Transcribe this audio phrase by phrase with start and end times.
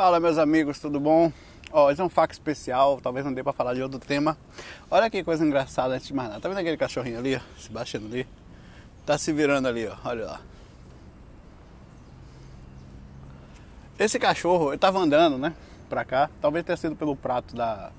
[0.00, 1.30] Fala meus amigos, tudo bom?
[1.70, 4.34] Ó, esse é um fac especial, talvez não dê pra falar de outro tema.
[4.90, 6.40] Olha que coisa engraçada antes de mais nada.
[6.40, 8.26] Tá vendo aquele cachorrinho ali, ó, se baixando ali?
[9.04, 10.40] Tá se virando ali, ó, olha lá.
[13.98, 15.52] Esse cachorro, eu tava andando, né,
[15.86, 16.30] pra cá.
[16.40, 17.92] Talvez tenha sido pelo prato da...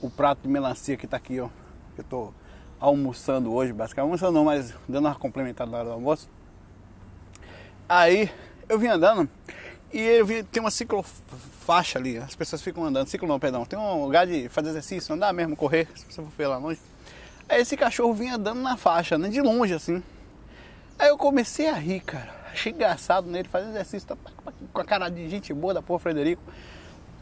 [0.00, 1.48] O prato de melancia que tá aqui, ó.
[1.96, 2.34] Eu tô
[2.80, 4.08] almoçando hoje, basicamente.
[4.08, 6.28] Almoçando não, mas dando uma complementada na hora do almoço.
[7.88, 8.28] Aí,
[8.68, 9.30] eu vim andando
[9.92, 13.78] e eu vi, tem uma ciclofaixa ali, as pessoas ficam andando, ciclo não, perdão, tem
[13.78, 16.80] um lugar de fazer exercício, andar mesmo, correr, se você for lá longe.
[17.48, 20.02] Aí esse cachorro vinha andando na faixa, né, de longe assim.
[20.98, 22.32] Aí eu comecei a rir, cara.
[22.52, 24.16] Achei engraçado nele fazer exercício, tá,
[24.72, 26.42] com a cara de gente boa da porra Frederico.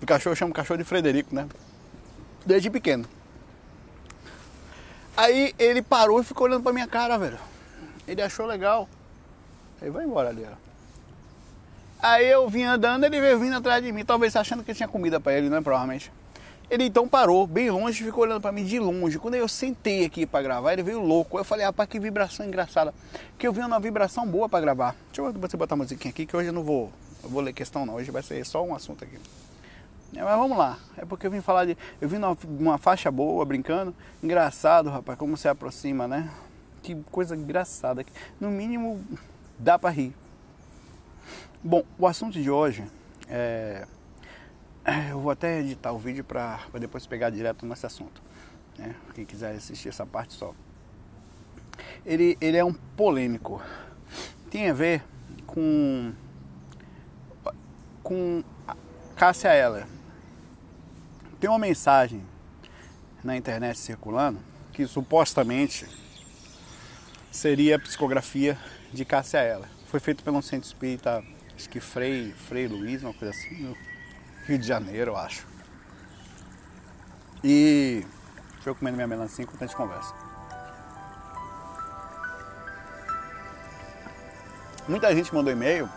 [0.03, 1.49] O cachorro chama o cachorro de Frederico, né?
[2.45, 3.05] Desde pequeno.
[5.17, 7.39] Aí ele parou e ficou olhando pra minha cara, velho.
[8.09, 8.89] Ele achou legal.
[9.81, 10.70] Aí vai embora ali, ó.
[12.03, 15.21] Aí eu vim andando, ele veio vindo atrás de mim, talvez achando que tinha comida
[15.21, 15.61] para ele, né?
[15.61, 16.11] Provavelmente.
[16.71, 19.19] Ele então parou, bem longe, ficou olhando para mim de longe.
[19.19, 21.37] Quando eu sentei aqui para gravar, ele veio louco.
[21.37, 22.95] Eu falei, rapaz, que vibração engraçada.
[23.37, 24.95] Que eu vi uma vibração boa para gravar.
[25.09, 26.93] Deixa eu você botar a musiquinha aqui, que hoje eu não vou,
[27.25, 27.97] eu vou ler questão não.
[27.97, 29.19] Hoje vai ser só um assunto aqui.
[30.15, 30.79] É, mas vamos lá.
[30.97, 31.77] É porque eu vim falar de.
[32.01, 33.95] Eu vim numa, numa faixa boa, brincando.
[34.23, 36.31] Engraçado, rapaz, como se aproxima, né?
[36.83, 38.07] Que coisa engraçada.
[38.41, 39.05] No mínimo,
[39.59, 40.15] dá para rir.
[41.63, 42.85] Bom, o assunto de hoje
[43.29, 43.87] é.
[45.11, 48.23] Eu vou até editar o vídeo para depois pegar direto nesse assunto.
[48.79, 48.95] Né?
[49.15, 50.55] Quem quiser assistir essa parte só.
[52.05, 53.61] Ele, ele é um polêmico.
[54.51, 55.03] Tem a ver
[55.47, 56.13] com.
[58.03, 58.43] com
[59.17, 59.87] Cássia Eller.
[61.39, 62.23] Tem uma mensagem
[63.23, 64.39] na internet circulando
[64.73, 65.87] que supostamente
[67.31, 68.59] seria a psicografia
[68.93, 69.69] de Cássia Eller.
[69.91, 71.21] Foi feito pelo Centro Espírita
[71.57, 73.77] acho que Frei, Frei Luiz, uma coisa assim, no
[74.47, 75.45] Rio de Janeiro, eu acho.
[77.43, 78.07] E
[78.55, 80.15] deixa eu comendo minha melancia enquanto a gente conversa.
[84.89, 85.91] Muita gente mandou e-mail,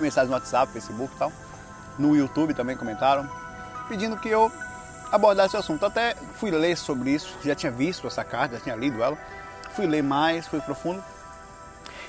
[0.00, 1.30] mensagem no WhatsApp, Facebook e tal.
[1.98, 3.28] No YouTube também comentaram,
[3.88, 4.50] pedindo que eu
[5.12, 5.84] abordasse o assunto.
[5.84, 9.18] Até fui ler sobre isso, já tinha visto essa carta, já tinha lido ela.
[9.76, 11.04] Fui ler mais, fui profundo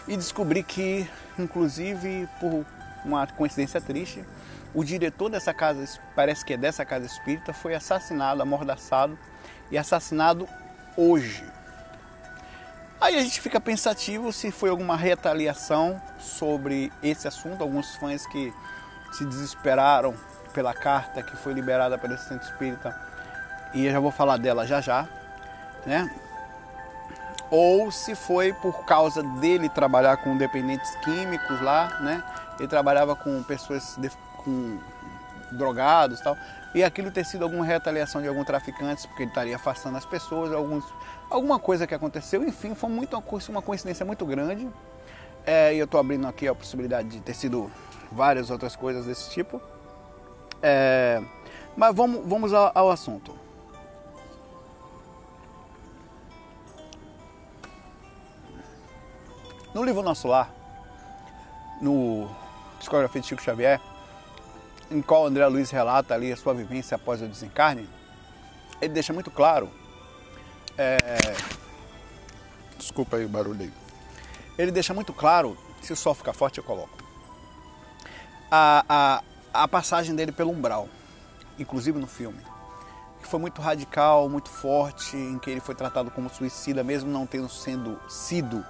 [0.07, 2.66] e descobri que, inclusive, por
[3.06, 4.23] uma coincidência triste,
[4.73, 5.84] o diretor dessa casa,
[6.16, 9.17] parece que é dessa casa espírita, foi assassinado, amordaçado
[9.69, 10.47] e assassinado
[10.95, 11.44] hoje.
[13.00, 17.63] Aí a gente fica pensativo se foi alguma retaliação sobre esse assunto.
[17.63, 18.53] Alguns fãs que
[19.11, 20.16] se desesperaram
[20.53, 22.95] pela carta que foi liberada pelo Centro Espírita,
[23.73, 25.07] e eu já vou falar dela já já,
[25.85, 26.13] né?
[27.51, 32.23] Ou se foi por causa dele trabalhar com dependentes químicos lá, né?
[32.57, 34.79] Ele trabalhava com pessoas de, com
[35.51, 36.38] drogados e tal,
[36.73, 40.53] e aquilo ter sido alguma retaliação de algum traficante, porque ele estaria afastando as pessoas,
[40.53, 40.85] alguns,
[41.29, 44.69] alguma coisa que aconteceu, enfim, foi muito uma coincidência muito grande.
[45.45, 47.69] É, e eu estou abrindo aqui a possibilidade de ter sido
[48.11, 49.61] várias outras coisas desse tipo.
[50.61, 51.22] É,
[51.75, 53.41] mas vamos, vamos ao, ao assunto.
[59.73, 60.49] No livro Nosso Lar,
[61.79, 62.29] no
[62.77, 63.79] Psicografia de Chico Xavier,
[64.89, 67.87] em qual André Luiz relata ali a sua vivência após o desencarne,
[68.81, 69.71] ele deixa muito claro.
[70.77, 70.97] É...
[72.77, 73.73] Desculpa aí o barulho aí.
[74.57, 76.97] Ele deixa muito claro, se o sol ficar forte eu coloco,
[78.51, 78.83] a,
[79.53, 80.89] a, a passagem dele pelo umbral,
[81.57, 82.41] inclusive no filme,
[83.21, 87.25] que foi muito radical, muito forte, em que ele foi tratado como suicida, mesmo não
[87.25, 88.65] tendo sendo sido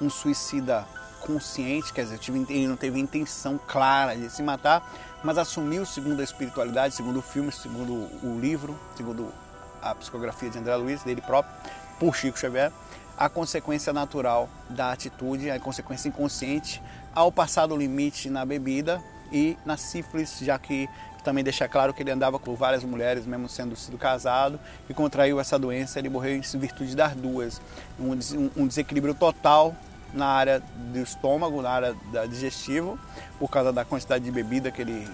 [0.00, 0.86] um suicida
[1.20, 2.20] consciente, quer dizer,
[2.50, 4.86] ele não teve intenção clara de se matar,
[5.22, 9.32] mas assumiu, segundo a espiritualidade, segundo o filme, segundo o livro, segundo
[9.80, 11.54] a psicografia de André Luiz, dele próprio,
[11.98, 12.70] por Chico Xavier,
[13.16, 16.82] a consequência natural da atitude, a consequência inconsciente
[17.14, 20.88] ao passar do limite na bebida e na sífilis, já que
[21.24, 25.40] também deixa claro que ele andava com várias mulheres, mesmo sendo sido casado, e contraiu
[25.40, 25.98] essa doença.
[25.98, 27.60] Ele morreu em virtude das duas.
[27.98, 28.12] Um,
[28.56, 29.74] um desequilíbrio total
[30.12, 32.98] na área do estômago, na área da digestivo,
[33.38, 35.08] por causa da quantidade de bebida que ele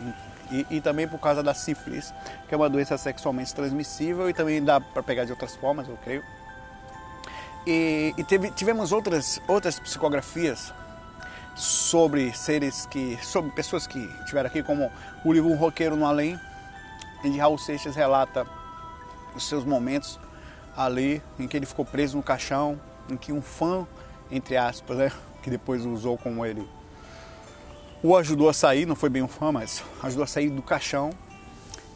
[0.50, 2.12] e, e, também por causa da sífilis,
[2.48, 5.96] que é uma doença sexualmente transmissível e também dá para pegar de outras formas, eu
[6.02, 6.24] creio.
[7.64, 10.72] E, e teve, tivemos outras, outras psicografias
[11.56, 14.90] sobre seres que, sobre pessoas que estiveram aqui, como
[15.24, 16.38] o livro Um Roqueiro no Além,
[17.20, 18.46] que Raul Seixas relata
[19.34, 20.18] os seus momentos
[20.76, 23.86] ali, em que ele ficou preso no caixão, em que um fã
[24.30, 25.12] entre aspas, né,
[25.42, 26.66] que depois usou como ele
[28.02, 31.10] o ajudou a sair, não foi bem um fã, mas ajudou a sair do caixão.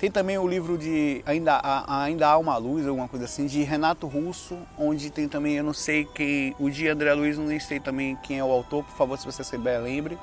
[0.05, 4.07] Tem também o livro de Ainda Ainda Há Uma Luz, alguma coisa assim, de Renato
[4.07, 8.15] Russo, onde tem também, eu não sei quem, o de André Luiz, não sei também
[8.17, 10.19] quem é o autor, por favor, se você souber, lembre.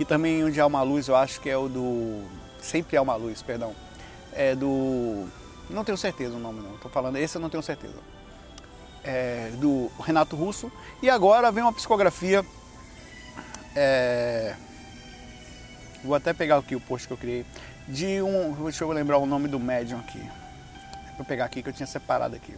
[0.00, 2.24] E também onde há uma luz, eu acho que é o do.
[2.60, 3.72] Sempre há uma luz, perdão.
[4.32, 5.28] É do.
[5.70, 8.00] Não tenho certeza o nome não, estou falando, esse eu não tenho certeza.
[9.04, 10.72] É do Renato Russo.
[11.00, 12.44] E agora vem uma psicografia.
[13.76, 14.56] É,
[16.02, 17.46] vou até pegar aqui o post que eu criei
[17.90, 18.52] de um.
[18.64, 20.22] Deixa eu lembrar o nome do médium aqui.
[21.16, 22.56] Vou pegar aqui que eu tinha separado aqui.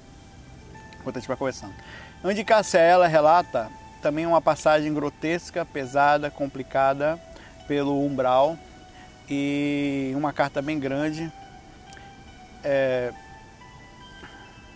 [1.01, 1.75] Enquanto a gente vai conversando.
[2.23, 3.69] Onde Cássia ela relata
[4.01, 7.19] também uma passagem grotesca, pesada, complicada
[7.67, 8.57] pelo umbral
[9.29, 11.33] e uma carta bem grande.
[12.63, 13.13] É...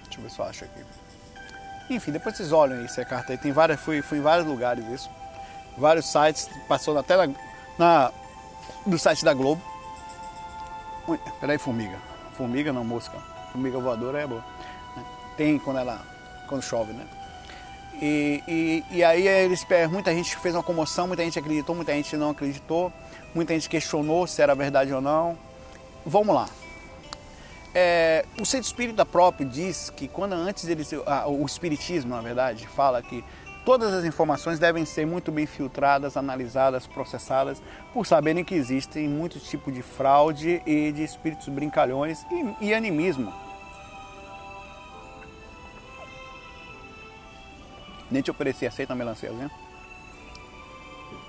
[0.05, 0.81] Deixa eu ver se eu acho aqui.
[1.89, 3.39] Enfim, depois vocês olham essa carta aí.
[3.39, 5.11] Tem várias, fui, fui em vários lugares isso.
[5.79, 7.35] Vários sites, passou até na,
[7.79, 8.13] na,
[8.85, 9.63] do site da Globo.
[11.41, 11.99] Peraí, formiga.
[12.37, 13.19] Formiga não, mosca.
[13.53, 14.45] Formiga voadora é boa.
[14.97, 15.05] Né?
[15.37, 16.01] Tem quando ela.
[16.49, 17.07] quando chove, né?
[18.01, 22.15] E, e, e, aí eles muita gente fez uma comoção, muita gente acreditou, muita gente
[22.15, 22.93] não acreditou,
[23.35, 25.39] muita gente questionou se era verdade ou não.
[26.05, 26.47] Vamos lá.
[27.75, 32.67] É, o centro espírita próprio diz que quando antes eles, ah, o espiritismo, na verdade,
[32.67, 33.25] fala que
[33.67, 37.61] Todas as informações devem ser muito bem filtradas, analisadas, processadas,
[37.93, 43.35] por saberem que existem muitos tipos de fraude e de espíritos brincalhões e, e animismo.
[48.09, 49.51] Nem te ofereci, aceita a melanciazinha?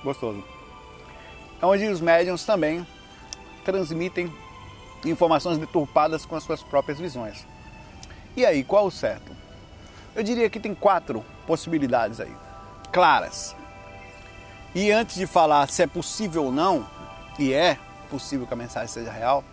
[0.04, 0.44] Gostoso.
[1.60, 2.86] É onde os médiums também
[3.66, 4.32] transmitem
[5.04, 7.48] informações deturpadas com as suas próprias visões.
[8.36, 9.37] E aí, qual o certo?
[10.18, 12.36] Eu diria que tem quatro possibilidades aí,
[12.92, 13.56] claras.
[14.74, 16.90] E antes de falar se é possível ou não,
[17.38, 17.78] e é
[18.10, 19.44] possível que a mensagem seja real,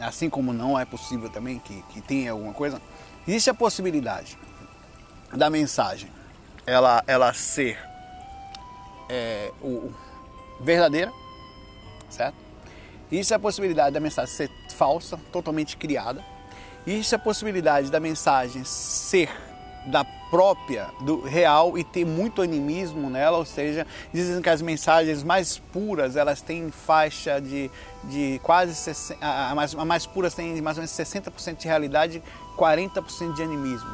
[0.00, 2.82] assim como não é possível também que, que tenha alguma coisa,
[3.28, 4.36] existe a possibilidade
[5.32, 6.10] da mensagem
[6.66, 7.78] ela, ela ser
[9.08, 9.92] é, o,
[10.60, 11.12] verdadeira,
[12.10, 12.34] certo?
[13.08, 16.24] Existe a possibilidade da mensagem ser falsa, totalmente criada.
[16.84, 19.43] Existe a possibilidade da mensagem ser
[19.86, 25.22] da própria, do real e ter muito animismo nela, ou seja, dizem que as mensagens
[25.22, 27.70] mais puras elas têm faixa de,
[28.04, 32.22] de quase 60, a mais, a mais puras tem mais ou menos 60% de realidade,
[32.56, 33.90] 40% de animismo.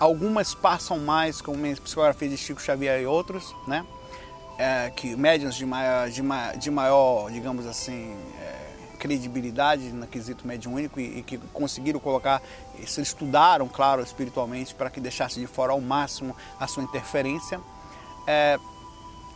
[0.00, 3.84] Algumas passam mais, como a psicografia de Chico Xavier e outros, né?
[4.58, 8.63] É, que médiums de maior, de, maior, de maior digamos assim, é,
[9.04, 12.40] credibilidade no quesito mediúnico e, e que conseguiram colocar,
[12.86, 17.60] se estudaram, claro, espiritualmente, para que deixasse de fora ao máximo a sua interferência.
[18.26, 18.58] É,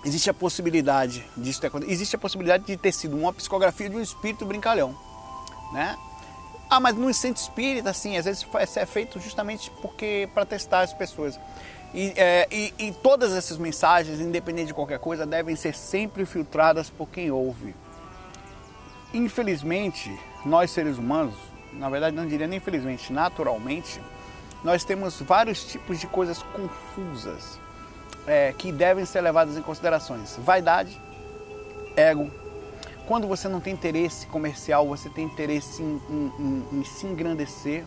[0.02, 3.96] existe a possibilidade disso ter acontecido, existe a possibilidade de ter sido uma psicografia de
[3.96, 4.96] um espírito brincalhão,
[5.70, 5.98] né?
[6.70, 10.94] Ah, mas no centro espírita, assim, às vezes é feito justamente porque para testar as
[10.94, 11.38] pessoas.
[11.92, 16.88] E, é, e, e, todas essas mensagens, independente de qualquer coisa, devem ser sempre filtradas
[16.88, 17.74] por quem ouve.
[19.12, 21.34] Infelizmente, nós seres humanos,
[21.72, 24.00] na verdade não diria nem infelizmente, naturalmente,
[24.62, 27.58] nós temos vários tipos de coisas confusas
[28.26, 30.36] é, que devem ser levadas em considerações.
[30.38, 31.00] Vaidade,
[31.96, 32.30] ego.
[33.06, 37.86] Quando você não tem interesse comercial, você tem interesse em, em, em, em se engrandecer.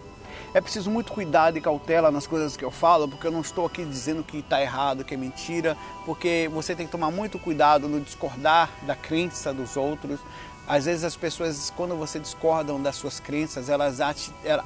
[0.54, 3.66] É preciso muito cuidado e cautela nas coisas que eu falo, porque eu não estou
[3.66, 7.88] aqui dizendo que está errado, que é mentira, porque você tem que tomar muito cuidado
[7.88, 10.20] no discordar da crença dos outros,
[10.68, 14.00] às vezes as pessoas, quando você discordam das suas crenças, elas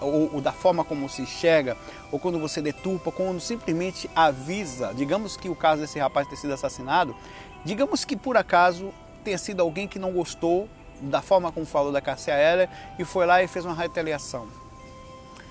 [0.01, 1.77] ou, ou da forma como se enxerga,
[2.11, 6.53] ou quando você deturpa, quando simplesmente avisa, digamos que o caso desse rapaz ter sido
[6.53, 7.15] assassinado,
[7.63, 10.69] digamos que por acaso tenha sido alguém que não gostou
[11.01, 14.47] da forma como falou da Cássia Heller e foi lá e fez uma retaliação.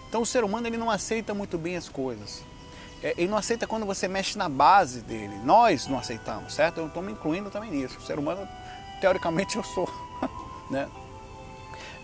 [0.08, 2.42] Então o ser humano ele não aceita muito bem as coisas.
[3.02, 5.36] É, ele não aceita quando você mexe na base dele.
[5.44, 6.78] Nós não aceitamos, certo?
[6.78, 7.98] Eu estou me incluindo também nisso.
[7.98, 8.48] O ser humano,
[9.00, 9.86] teoricamente, eu sou
[10.74, 10.88] né?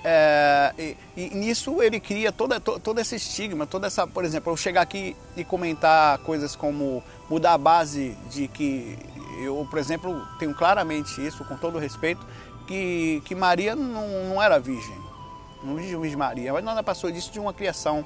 [0.02, 4.50] É, e, e, nisso ele cria toda, to, todo esse estigma, toda essa, por exemplo,
[4.50, 8.96] eu chegar aqui e comentar coisas como mudar a base de que
[9.42, 12.26] eu, por exemplo, tenho claramente isso, com todo respeito,
[12.66, 14.96] que, que Maria não, não era virgem,
[15.62, 18.02] não diz Maria, mas nada passou disso de uma criação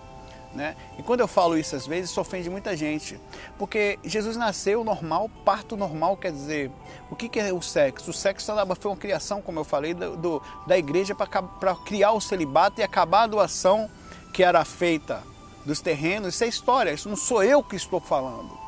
[0.55, 0.77] né?
[0.99, 3.21] E quando eu falo isso às vezes, isso ofende muita gente.
[3.59, 6.71] Porque Jesus nasceu normal, parto normal, quer dizer,
[7.11, 8.11] o que, que é o sexo?
[8.11, 12.21] O sexo foi uma criação, como eu falei, do, do da igreja para criar o
[12.21, 13.91] celibato e acabar a doação
[14.33, 15.23] que era feita
[15.65, 16.35] dos terrenos.
[16.35, 18.65] Isso é história, isso não sou eu que estou falando.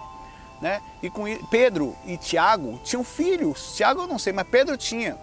[0.60, 0.80] Né?
[1.02, 3.74] E com Pedro e Tiago tinham filhos.
[3.76, 5.16] Tiago eu não sei, mas Pedro tinha.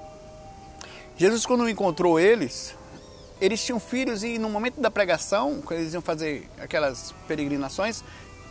[1.17, 2.75] Jesus, quando encontrou eles,
[3.43, 8.01] eles tinham filhos e no momento da pregação, quando eles iam fazer aquelas peregrinações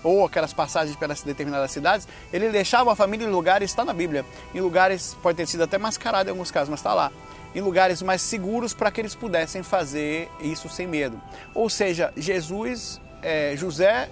[0.04, 4.22] ou aquelas passagens pelas determinadas cidades, ele deixava a família em lugares, está na Bíblia,
[4.54, 7.10] em lugares, pode ter sido até mascarado em alguns casos, mas está lá,
[7.54, 11.18] em lugares mais seguros para que eles pudessem fazer isso sem medo.
[11.54, 14.10] Ou seja, Jesus, é, José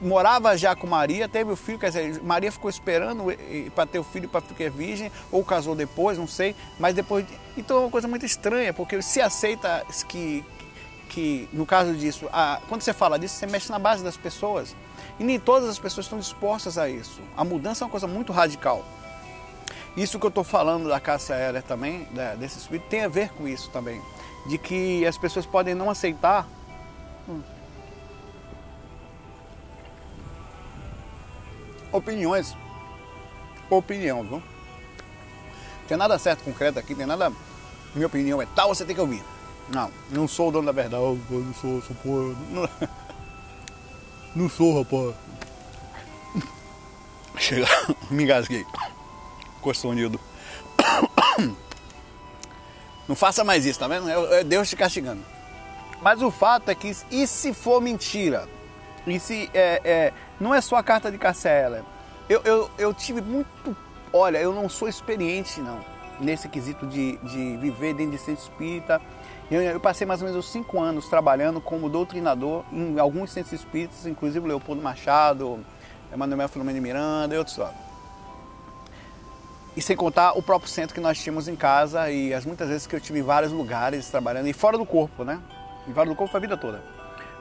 [0.00, 3.24] morava já com Maria, teve o filho, quer dizer, Maria ficou esperando
[3.74, 7.24] para ter o filho para ficar virgem, ou casou depois, não sei, mas depois.
[7.56, 10.44] Então é uma coisa muito estranha, porque se aceita que,
[11.08, 14.74] que no caso disso, a, quando você fala disso, você mexe na base das pessoas.
[15.18, 17.22] E nem todas as pessoas estão dispostas a isso.
[17.36, 18.84] A mudança é uma coisa muito radical.
[19.96, 22.06] Isso que eu estou falando da caça aérea também,
[22.38, 24.02] desse espírito, tem a ver com isso também.
[24.46, 26.46] De que as pessoas podem não aceitar.
[27.26, 27.40] Hum,
[31.92, 32.56] opiniões.
[33.68, 34.42] Opinião, viu?
[35.88, 37.32] Tem nada certo, concreto aqui, tem nada.
[37.94, 39.22] Minha opinião é tal, você tem que ouvir.
[39.68, 41.02] Não, não sou o dono da verdade.
[41.02, 42.36] Eu não sou, sou porra.
[42.50, 42.68] Não,
[44.36, 45.14] não sou, rapaz.
[47.38, 47.66] Chega,
[48.10, 48.64] me engasguei.
[49.60, 50.20] Coçonido.
[53.08, 54.08] Não faça mais isso, tá vendo?
[54.08, 55.22] É, é Deus te castigando.
[56.02, 58.48] Mas o fato é que, e se for mentira?
[59.06, 61.84] E se é, é não é só a carta de Cassela.
[62.28, 63.76] Eu, eu, eu tive muito.
[64.12, 65.80] Olha, eu não sou experiente, não,
[66.20, 69.00] nesse quesito de, de viver dentro de centro espírita.
[69.50, 74.06] Eu, eu, passei mais ou menos cinco anos trabalhando como doutrinador em alguns centros espíritas,
[74.06, 75.64] inclusive Leopoldo Machado,
[76.12, 77.72] Emanuel Filomeno Miranda e outros lá.
[79.76, 82.86] E sem contar o próprio centro que nós tínhamos em casa e as muitas vezes
[82.86, 85.38] que eu tive em vários lugares trabalhando, e fora do corpo, né?
[85.86, 86.82] E fora do corpo foi a vida toda.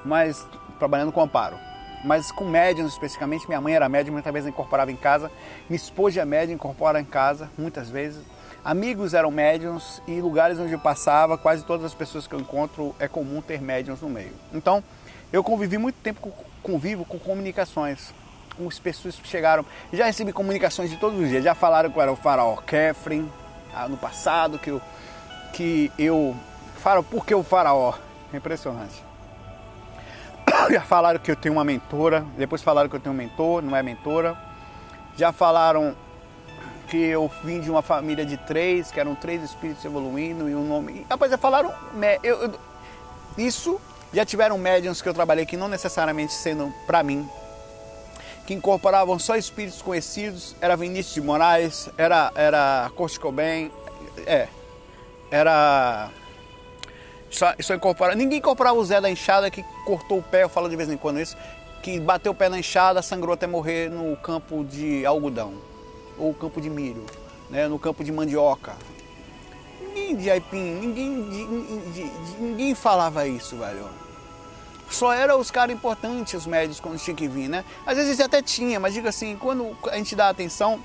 [0.04, 0.46] Mas
[0.78, 1.58] trabalhando com amparo
[2.06, 3.48] mas com médiums especificamente.
[3.48, 5.32] Minha mãe era médium, muitas vezes incorporava em casa.
[5.68, 8.24] Minha esposa é médium, incorpora em casa, muitas vezes.
[8.64, 12.96] Amigos eram médiums e lugares onde eu passava, quase todas as pessoas que eu encontro,
[13.00, 14.32] é comum ter médiums no meio.
[14.54, 14.84] Então,
[15.34, 16.32] eu convivi muito tempo, com,
[16.64, 18.14] convivo com comunicações,
[18.58, 19.66] com as pessoas que chegaram.
[19.92, 23.30] Já recebi comunicações de todos os dias, já falaram que eu era o faraó Kefren,
[23.74, 24.82] ah, no passado, que eu,
[25.54, 26.36] que eu...
[26.78, 27.94] Falaram, por que o faraó?
[28.34, 29.05] É impressionante.
[30.72, 33.76] Já falaram que eu tenho uma mentora, depois falaram que eu tenho um mentor, não
[33.76, 34.38] é mentora.
[35.16, 35.96] Já falaram
[36.88, 40.66] que eu vim de uma família de três, que eram três espíritos evoluindo e um
[40.68, 41.06] nome.
[41.10, 41.74] Rapaz, já falaram.
[42.24, 42.60] Eu, eu,
[43.38, 43.80] isso
[44.14, 47.30] já tiveram médiums que eu trabalhei que não necessariamente sendo para mim,
[48.46, 50.56] que incorporavam só espíritos conhecidos.
[50.62, 53.72] Era Vinícius de Moraes, era, era Kurt Cobain,
[54.26, 54.48] é,
[55.30, 56.10] era
[57.30, 58.16] só, só.
[58.16, 60.98] Ninguém incorporava o Zé da enxada que cortou o pé, eu falo de vez em
[60.98, 61.36] quando isso,
[61.82, 65.54] que bateu o pé na enxada, sangrou até morrer no campo de algodão,
[66.18, 67.06] ou campo de milho,
[67.50, 68.74] né, no campo de mandioca.
[69.82, 71.46] Ninguém de aipim, ninguém, de,
[71.92, 73.88] de, de, ninguém falava isso, velho.
[74.90, 77.64] Só eram os caras importantes, os médios, quando tinha que vir, né?
[77.86, 80.80] Às vezes até tinha, mas diga assim, quando a gente dá atenção,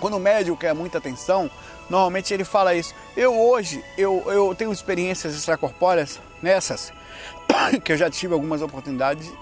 [0.00, 1.50] quando o médico quer muita atenção,
[1.88, 2.94] normalmente ele fala isso.
[3.16, 6.92] Eu hoje, eu, eu tenho experiências extracorpóreas nessas,
[7.84, 9.32] que eu já tive algumas oportunidades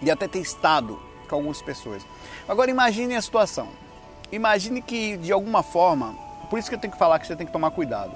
[0.00, 2.04] de até ter estado com algumas pessoas.
[2.48, 3.68] Agora imagine a situação.
[4.32, 6.14] Imagine que de alguma forma,
[6.48, 8.12] por isso que eu tenho que falar que você tem que tomar cuidado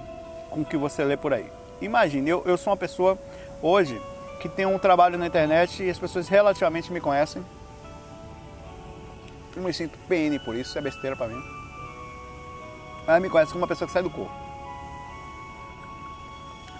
[0.50, 1.50] com o que você lê por aí.
[1.81, 3.19] Imagine, eu, eu sou uma pessoa
[3.61, 4.00] hoje
[4.40, 7.45] que tem um trabalho na internet e as pessoas relativamente me conhecem
[9.57, 11.53] eu me sinto PN por isso, isso é besteira pra mim.
[13.06, 14.32] Ela me conhece como uma pessoa que sai do corpo.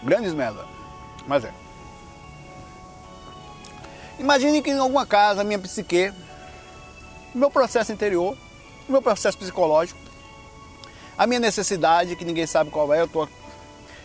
[0.03, 0.67] Grandes merda.
[1.27, 1.53] Mas é.
[4.19, 6.13] Imagine que em alguma casa, minha psique,
[7.35, 8.37] meu processo interior,
[8.89, 9.99] meu processo psicológico,
[11.17, 13.29] a minha necessidade, que ninguém sabe qual é, eu tô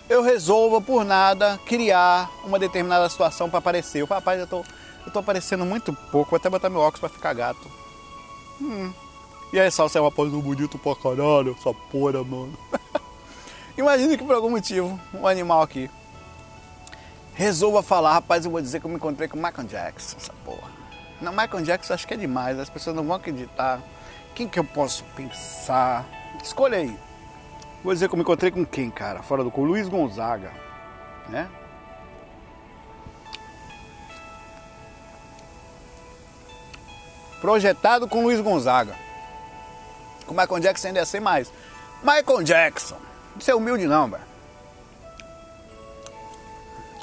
[0.10, 4.02] eu resolva por nada criar uma determinada situação para aparecer.
[4.02, 4.66] Eu rapaz, eu tô,
[5.06, 7.70] eu tô aparecendo muito pouco, vou até botar meu óculos para ficar gato.
[8.60, 8.92] Hum.
[9.52, 12.54] E aí, Salsa é uma pose bonito pra caralho, essa porra, mano.
[13.78, 15.90] Imagina que por algum motivo, um animal aqui
[17.34, 20.34] resolva falar, rapaz, eu vou dizer que eu me encontrei com o Michael Jackson, essa
[20.44, 20.70] porra.
[21.22, 23.82] Não, Michael Jackson acho que é demais, as pessoas não vão acreditar.
[24.36, 26.06] Quem que eu posso pensar?
[26.44, 26.96] Escolha aí.
[27.84, 29.24] Vou dizer que eu me encontrei com quem, cara?
[29.24, 30.52] Fora do cu, Luiz Gonzaga,
[31.30, 31.50] né?
[37.40, 38.96] projetado com Luiz Gonzaga.
[40.34, 41.52] Michael Jackson ainda ia ser mais.
[42.04, 42.98] Michael Jackson,
[43.38, 44.30] isso é humilde não, velho.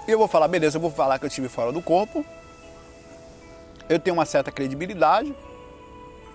[0.06, 2.25] E eu vou falar, beleza, eu vou falar que eu estive fora do corpo.
[3.88, 5.35] Eu tenho uma certa credibilidade.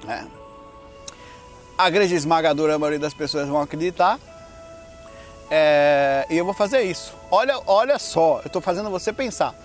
[0.07, 0.23] É.
[1.77, 4.19] A grande esmagadora maioria das pessoas vão acreditar.
[5.49, 7.13] É, e eu vou fazer isso.
[7.29, 9.55] Olha, olha só, eu estou fazendo você pensar.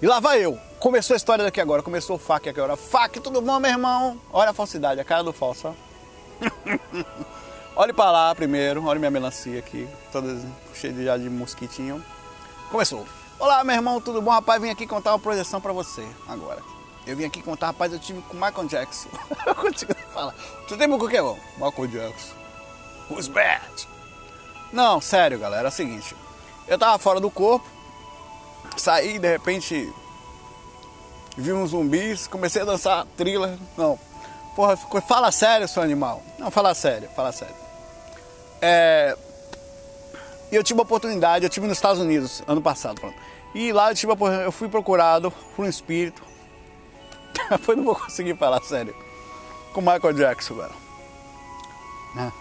[0.00, 0.58] E lá vai eu.
[0.78, 2.76] Começou a história daqui agora, começou o FAC aqui agora.
[2.76, 4.20] FAC, tudo bom, meu irmão?
[4.32, 5.87] Olha a falsidade, a cara do falso, ó.
[7.76, 10.38] olhe para lá primeiro, olha minha melancia aqui, toda
[10.74, 12.02] cheia de, já de mosquitinho.
[12.70, 13.06] Começou.
[13.38, 14.30] Olá, meu irmão, tudo bom?
[14.30, 16.60] Rapaz, vim aqui contar uma projeção para você agora.
[17.06, 19.08] Eu vim aqui contar, rapaz, eu tive com o Michael Jackson.
[19.46, 20.34] eu consigo falar.
[20.66, 21.38] Tu tem com o que, bom?
[21.56, 22.34] Michael Jackson.
[23.10, 23.88] Who's bad?
[24.72, 26.14] Não, sério, galera, é o seguinte.
[26.66, 27.66] Eu tava fora do corpo,
[28.76, 29.90] saí, de repente,
[31.36, 33.56] vi uns zumbis, comecei a dançar thriller.
[33.76, 33.98] Não,
[34.58, 36.20] porra, fala sério, seu animal.
[36.36, 37.54] Não, fala sério, fala sério.
[38.60, 39.16] É,
[40.50, 43.14] e eu tive uma oportunidade, eu tive nos Estados Unidos ano passado, pronto.
[43.54, 44.12] E lá eu, tive,
[44.44, 46.24] eu fui procurado por um espírito.
[47.48, 48.96] Depois não vou conseguir falar sério.
[49.72, 50.74] Com Michael Jackson, velho.
[52.16, 52.32] Né?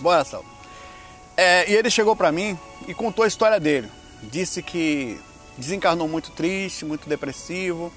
[0.00, 0.42] Bora, Sal.
[1.36, 2.58] É, e ele chegou pra mim
[2.88, 3.90] e contou a história dele.
[4.22, 5.20] Disse que
[5.58, 7.92] desencarnou muito triste, muito depressivo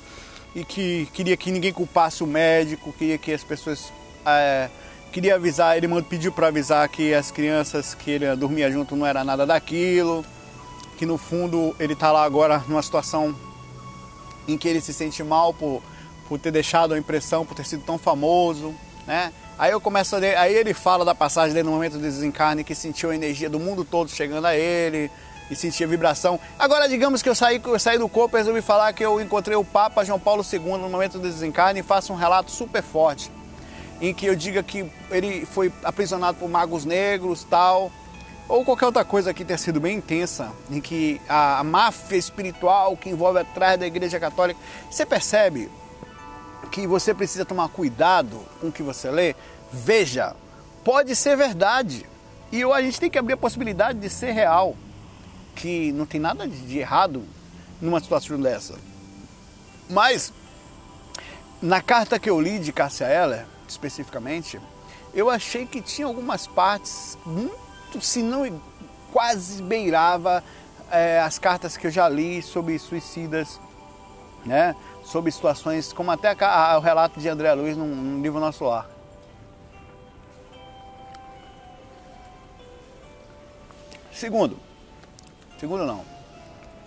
[0.56, 3.92] e que queria que ninguém culpasse o médico, queria que as pessoas
[4.26, 4.70] é,
[5.12, 9.24] queria avisar, ele pediu para avisar que as crianças que ele dormia junto não era
[9.24, 10.26] nada daquilo,
[10.98, 13.36] que no fundo ele está lá agora numa situação
[14.48, 15.82] em que ele se sente mal por,
[16.28, 18.74] por ter deixado a impressão, por ter sido tão famoso,
[19.06, 19.32] né?
[19.60, 22.64] Aí eu começo a ler, aí ele fala da passagem dele no momento do desencarne
[22.64, 25.10] que sentiu a energia do mundo todo chegando a ele
[25.50, 26.40] e sentia vibração.
[26.58, 29.56] Agora digamos que eu saí, eu saí do corpo e resolvi falar que eu encontrei
[29.56, 33.32] o Papa João Paulo II no momento do desencarne e faço um relato super forte
[34.02, 37.92] em que eu diga que ele foi aprisionado por magos negros, tal,
[38.48, 42.96] ou qualquer outra coisa que tenha sido bem intensa, em que a, a máfia espiritual
[42.96, 45.70] que envolve atrás da Igreja Católica, você percebe
[46.72, 49.36] que você precisa tomar cuidado com o que você lê?
[49.72, 50.36] Veja,
[50.84, 52.06] pode ser verdade.
[52.52, 54.76] E a gente tem que abrir a possibilidade de ser real,
[55.58, 57.24] que não tem nada de errado
[57.82, 58.76] numa situação dessa.
[59.90, 60.32] Mas
[61.62, 64.62] na carta que eu li de Cássia Eller, especificamente,
[65.14, 68.62] eu achei que tinha algumas partes muito, se não
[69.12, 70.44] quase beirava
[70.92, 73.60] é, as cartas que eu já li sobre suicidas,
[74.46, 74.76] né?
[75.04, 78.66] sobre situações, como até a, a, o relato de André Luiz num, num livro Nosso
[78.66, 78.88] Lar.
[84.12, 84.67] Segundo,
[85.60, 86.04] segundo não,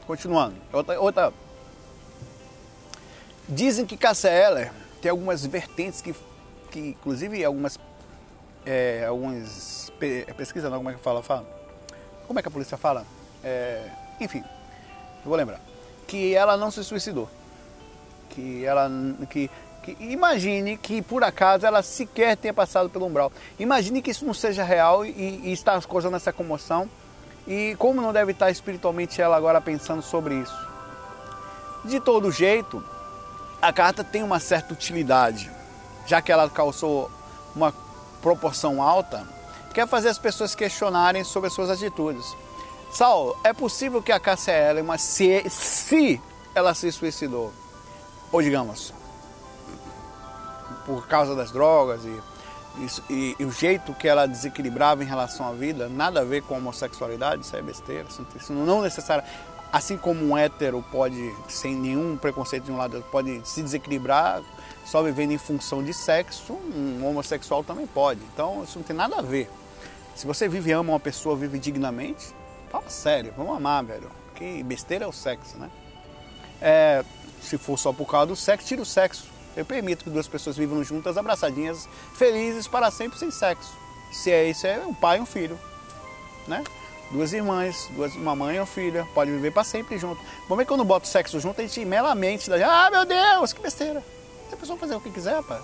[0.07, 1.33] continuando, outra, outra
[3.49, 6.15] dizem que Cassia tem algumas vertentes que
[6.71, 7.77] que inclusive algumas
[8.65, 9.91] é, algumas
[10.37, 11.47] pesquisas, não, como é que fala, fala?
[12.27, 13.05] Como é que a polícia fala?
[13.43, 13.89] É,
[14.21, 15.61] enfim, eu vou lembrar.
[16.07, 17.29] Que ela não se suicidou.
[18.29, 18.89] Que ela
[19.29, 19.51] que,
[19.83, 23.33] que imagine que por acaso ela sequer tenha passado pelo umbral.
[23.59, 26.89] Imagine que isso não seja real e, e está causando essa comoção.
[27.47, 30.69] E como não deve estar espiritualmente ela agora pensando sobre isso?
[31.85, 32.83] De todo jeito,
[33.61, 35.51] a carta tem uma certa utilidade
[36.11, 37.09] já que ela causou
[37.55, 37.73] uma
[38.21, 39.25] proporção alta,
[39.73, 42.37] quer fazer as pessoas questionarem sobre as suas atitudes.
[42.93, 46.21] Saulo, é possível que a Cássia mas se, se
[46.53, 47.53] ela se suicidou,
[48.33, 48.93] ou digamos,
[50.85, 52.21] por causa das drogas e,
[53.09, 56.55] e, e, o jeito que ela desequilibrava em relação à vida, nada a ver com
[56.55, 58.07] a homossexualidade, isso é besteira,
[58.37, 59.25] isso não necessário.
[59.73, 64.43] Assim como um hétero pode, sem nenhum preconceito de um lado, pode se desequilibrar
[64.85, 68.21] só vivendo em função de sexo, um homossexual também pode.
[68.35, 69.49] Então isso não tem nada a ver.
[70.17, 72.35] Se você vive e ama uma pessoa, vive dignamente,
[72.71, 74.11] fala sério, vamos amar, velho.
[74.35, 75.71] Que besteira é o sexo, né?
[76.61, 77.05] É,
[77.41, 79.30] se for só por causa do sexo, tira o sexo.
[79.61, 83.75] Eu permito que duas pessoas vivam juntas, abraçadinhas, felizes para sempre sem sexo.
[84.11, 85.59] Se é isso, é um pai e um filho,
[86.49, 86.65] né?
[87.11, 90.19] Duas irmãs, duas, uma mãe e uma filha, pode viver para sempre junto.
[90.49, 94.03] Vamos ver quando bota o sexo junto, a gente melamente, ah meu Deus, que besteira.
[94.51, 95.63] A pessoa fazer o que quiser, rapaz.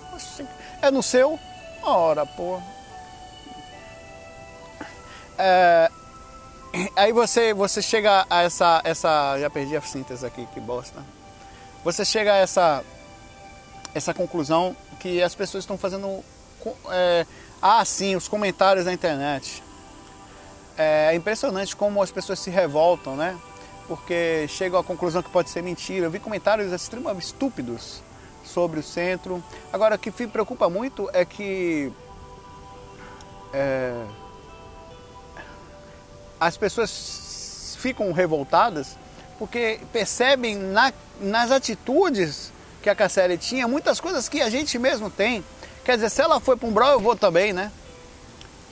[0.79, 1.39] É no seu?
[1.81, 2.61] Ora, pô.
[5.39, 5.89] É,
[6.95, 9.39] aí você, você chega a essa, essa.
[9.39, 11.03] Já perdi a síntese aqui, que bosta.
[11.83, 12.83] Você chega a essa,
[13.97, 16.23] essa conclusão que as pessoas estão fazendo.
[16.89, 17.25] É,
[17.61, 19.63] ah, sim, os comentários na internet.
[20.77, 23.35] É impressionante como as pessoas se revoltam, né?
[23.87, 26.05] Porque chegam à conclusão que pode ser mentira.
[26.05, 28.01] Eu vi comentários extremamente estúpidos
[28.45, 29.43] sobre o centro.
[29.73, 31.91] Agora, o que me preocupa muito é que
[33.53, 34.05] é,
[36.39, 38.97] as pessoas ficam revoltadas
[39.39, 42.51] porque percebem na, nas atitudes
[42.87, 45.43] que a Cassélia tinha, muitas coisas que a gente mesmo tem.
[45.83, 47.69] Quer dizer, se ela foi para um brau, eu vou também, né?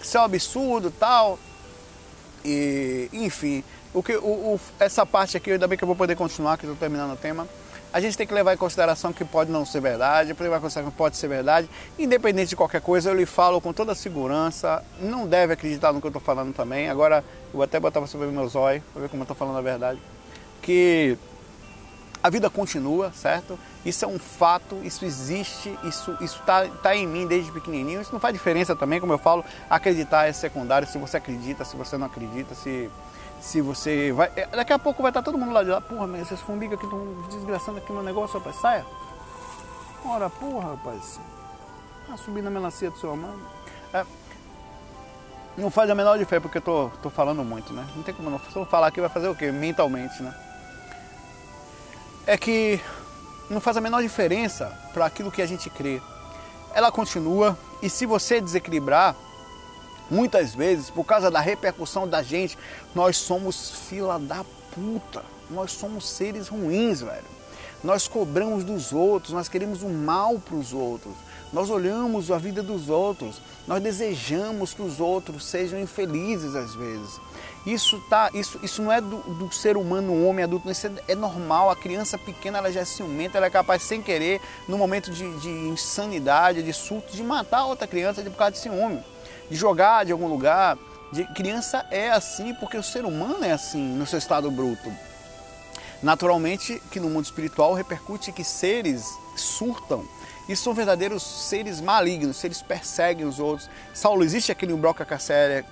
[0.02, 1.38] Isso é um absurdo tal.
[2.44, 3.62] E, enfim,
[3.94, 6.66] o que, o, o, essa parte aqui, ainda bem que eu vou poder continuar, que
[6.66, 7.46] estou terminando o tema.
[7.92, 10.92] A gente tem que levar em consideração que pode não ser verdade, levar em consideração
[10.92, 11.70] que pode ser verdade.
[12.00, 14.82] Independente de qualquer coisa, eu lhe falo com toda segurança.
[15.00, 16.90] Não deve acreditar no que eu estou falando também.
[16.90, 19.58] Agora, eu vou até botar você ver meus olhos, para ver como eu estou falando
[19.58, 20.00] a verdade.
[20.62, 21.18] Que
[22.26, 23.56] a vida continua, certo?
[23.86, 28.02] Isso é um fato, isso existe, isso está tá em mim desde pequenininho.
[28.02, 31.76] Isso não faz diferença também, como eu falo, acreditar é secundário, se você acredita, se
[31.76, 32.90] você não acredita, se,
[33.40, 34.32] se você vai...
[34.36, 36.80] É, daqui a pouco vai estar todo mundo lá de lá, porra, mas essas formigas
[36.80, 38.84] aqui estão desgraçando aqui no negócio, rapaz, saia.
[40.04, 41.20] Ora, porra, rapaz.
[42.12, 43.40] Ah, subir na melancia do seu mano.
[43.94, 44.04] É,
[45.56, 47.86] não faz a menor diferença, porque eu tô, tô falando muito, né?
[47.96, 48.40] Não tem como não.
[48.40, 49.52] Se eu falar aqui, vai fazer o quê?
[49.52, 50.34] Mentalmente, né?
[52.28, 52.80] É que
[53.50, 56.02] não faz a menor diferença para aquilo que a gente crê.
[56.74, 59.16] Ela continua e se você desequilibrar,
[60.10, 62.58] muitas vezes, por causa da repercussão da gente,
[62.94, 65.24] nós somos fila da puta.
[65.50, 67.36] Nós somos seres ruins, velho.
[67.84, 71.14] Nós cobramos dos outros, nós queremos o mal para os outros.
[71.54, 77.20] Nós olhamos a vida dos outros, nós desejamos que os outros sejam infelizes às vezes.
[77.66, 80.92] Isso, tá, isso, isso não é do, do ser humano, um homem adulto, isso é,
[81.08, 81.72] é, normal.
[81.72, 85.40] A criança pequena ela já é ciumenta, ela é capaz, sem querer, no momento de,
[85.40, 89.04] de insanidade, de surto, de matar outra criança por causa de ciúme,
[89.50, 90.78] de jogar de algum lugar.
[91.12, 94.92] De, criança é assim porque o ser humano é assim no seu estado bruto.
[96.04, 100.06] Naturalmente, que no mundo espiritual repercute que seres surtam
[100.48, 103.68] e são verdadeiros seres malignos, seres perseguem os outros.
[103.92, 105.66] Saulo, existe aquele Ubroca Casséria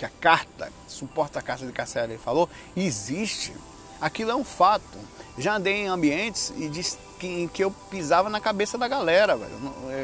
[0.00, 3.52] que a carta, suporta a carta de Cassélia falou, existe.
[4.00, 4.98] Aquilo é um fato.
[5.36, 9.36] Já andei em ambientes e disse que, em que eu pisava na cabeça da galera,
[9.36, 9.52] velho,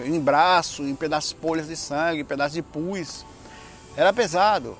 [0.06, 3.24] em braço, em pedaços de polhas de sangue, em pedaços de pus.
[3.96, 4.76] Era pesado.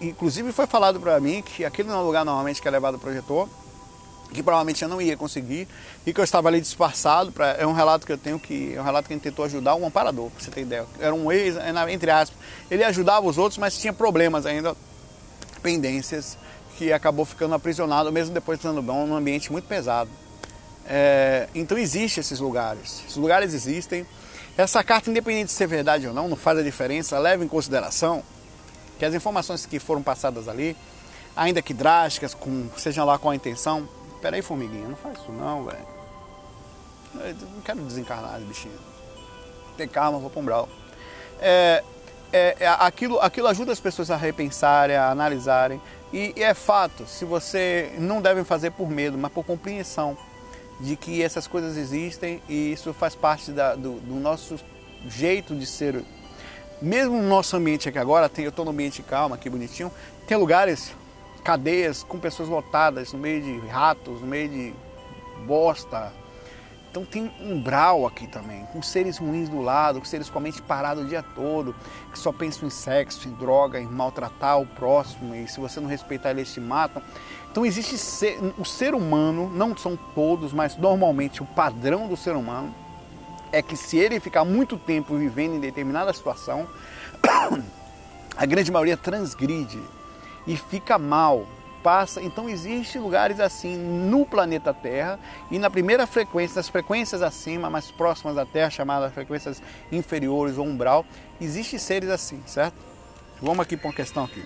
[0.00, 2.94] Inclusive foi falado para mim que aquele não é um lugar normalmente que é levado
[2.94, 3.46] o projetor
[4.32, 5.68] que provavelmente eu não ia conseguir
[6.04, 7.32] e que eu estava ali disfarçado.
[7.32, 9.74] Pra, é um relato que eu tenho que é um relato que ele tentou ajudar
[9.74, 10.86] um amparador, pra você ter ideia.
[10.98, 12.36] Era um ex, é, entre aspas.
[12.70, 14.76] Ele ajudava os outros, mas tinha problemas ainda,
[15.62, 16.36] pendências,
[16.76, 20.10] que acabou ficando aprisionado, mesmo depois de bom, num ambiente muito pesado.
[20.88, 23.02] É, então existem esses lugares.
[23.06, 24.06] Esses lugares existem.
[24.56, 27.18] Essa carta, independente de ser verdade ou não, não faz a diferença.
[27.18, 28.22] Leva em consideração
[28.98, 30.76] que as informações que foram passadas ali,
[31.36, 33.86] ainda que drásticas, com, seja lá com a intenção,
[34.26, 35.86] Peraí, formiguinha, não faz isso não, velho.
[37.14, 38.74] Não quero desencarnar bichinho.
[39.76, 40.68] Tem calma, vou pra um brau.
[41.38, 41.84] É,
[42.32, 45.80] é, é, aquilo, aquilo ajuda as pessoas a repensarem, a analisarem.
[46.12, 50.18] E, e, é fato, se você não devem fazer por medo, mas por compreensão
[50.80, 54.58] de que essas coisas existem e isso faz parte da, do, do, nosso
[55.06, 56.02] jeito de ser.
[56.82, 59.92] Mesmo no nosso ambiente aqui agora, tem, eu estou no ambiente calmo, aqui bonitinho,
[60.26, 60.90] tem lugares
[61.46, 64.74] cadeias com pessoas lotadas, no meio de ratos, no meio de
[65.46, 66.12] bosta.
[66.90, 70.60] Então tem umbral aqui também, com seres ruins do lado, com seres com a mente
[70.60, 71.72] parada o dia todo,
[72.10, 75.88] que só pensam em sexo, em droga, em maltratar o próximo, e se você não
[75.88, 77.00] respeitar eles te matam.
[77.48, 82.34] Então existe ser, o ser humano, não são todos, mas normalmente o padrão do ser
[82.34, 82.74] humano
[83.52, 86.66] é que se ele ficar muito tempo vivendo em determinada situação,
[88.36, 89.80] a grande maioria transgride
[90.46, 91.46] e fica mal.
[91.82, 95.20] Passa, então existem lugares assim no planeta Terra
[95.52, 100.66] e na primeira frequência, nas frequências acima, mais próximas da Terra, chamadas frequências inferiores ou
[100.66, 101.06] umbral,
[101.40, 102.74] existem seres assim, certo?
[103.40, 104.44] Vamos aqui para uma questão aqui.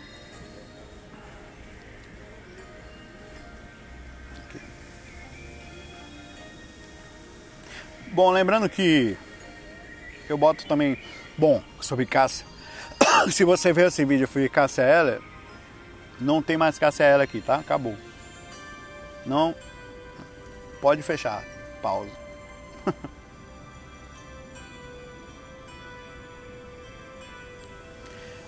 [8.12, 9.16] Bom, lembrando que
[10.28, 10.98] eu boto também,
[11.38, 12.44] bom, sobre Cássia.
[13.30, 15.29] Se você ver esse vídeo, eu fui Cássia Heller,
[16.20, 17.56] não tem mais KCL aqui, tá?
[17.56, 17.96] Acabou.
[19.24, 19.54] Não.
[20.80, 21.44] Pode fechar.
[21.82, 22.10] Pausa.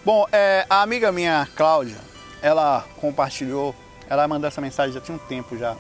[0.05, 1.99] Bom, é, a amiga minha, Cláudia,
[2.43, 3.73] ela compartilhou,
[4.09, 5.77] ela mandou essa mensagem já tinha um tempo já,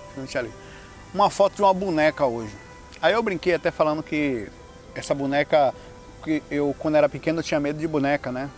[1.13, 2.55] uma foto de uma boneca hoje.
[3.01, 4.49] Aí eu brinquei até falando que
[4.95, 5.75] essa boneca,
[6.23, 8.49] que eu quando era pequeno eu tinha medo de boneca, né?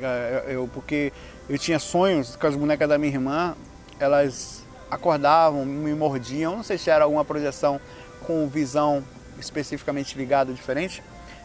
[0.00, 1.12] É, eu, porque
[1.48, 3.54] eu tinha sonhos com as bonecas da minha irmã,
[3.98, 7.80] elas acordavam, me mordiam, não sei se era alguma projeção
[8.26, 9.04] com visão
[9.38, 11.02] especificamente ligada diferente.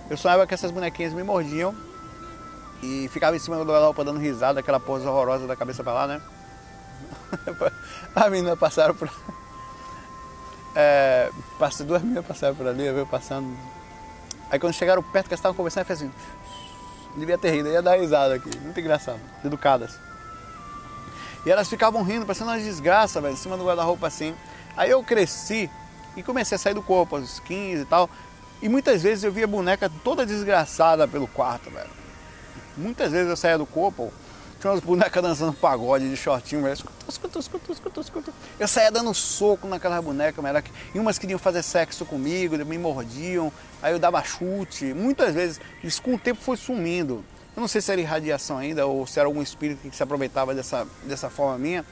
[0.09, 1.75] Eu sonhava que essas bonequinhas me mordiam
[2.81, 6.07] e ficava em cima do guarda dando risada, aquela pose horrorosa da cabeça para lá,
[6.07, 6.21] né?
[8.15, 9.09] A menina passaram por.
[10.75, 13.55] é, passei duas meninas passaram por ali, eu veio passando.
[14.49, 16.17] Aí quando chegaram perto que elas estavam conversando, eu falei assim,
[17.15, 19.99] devia ter rido, ia dar risada aqui, muito engraçado, educadas.
[21.45, 24.35] E elas ficavam rindo, parecendo uma desgraça, velho, em cima do guarda-roupa assim.
[24.77, 25.69] Aí eu cresci
[26.15, 28.09] e comecei a sair do corpo aos 15 e tal.
[28.61, 31.89] E muitas vezes eu via boneca toda desgraçada pelo quarto, velho.
[32.77, 34.13] Muitas vezes eu saía do corpo,
[34.61, 36.73] tinha umas bonecas dançando pagode de shortinho, velho.
[36.73, 40.63] Escuta, escuta, escuta, escuta, Eu saía dando soco naquelas bonecas, velho.
[40.93, 44.93] E umas queriam fazer sexo comigo, me mordiam, aí eu dava chute.
[44.93, 47.25] Muitas vezes, isso com o tempo foi sumindo.
[47.55, 50.53] Eu não sei se era irradiação ainda ou se era algum espírito que se aproveitava
[50.53, 51.83] dessa, dessa forma minha,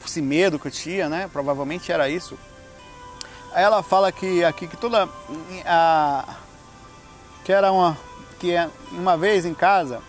[0.00, 1.30] por esse medo que eu tinha, né?
[1.32, 2.36] Provavelmente era isso.
[3.52, 5.08] Aí ela fala que aqui que toda
[5.64, 6.36] a
[7.44, 7.96] que era uma
[8.40, 10.00] que é, uma vez em casa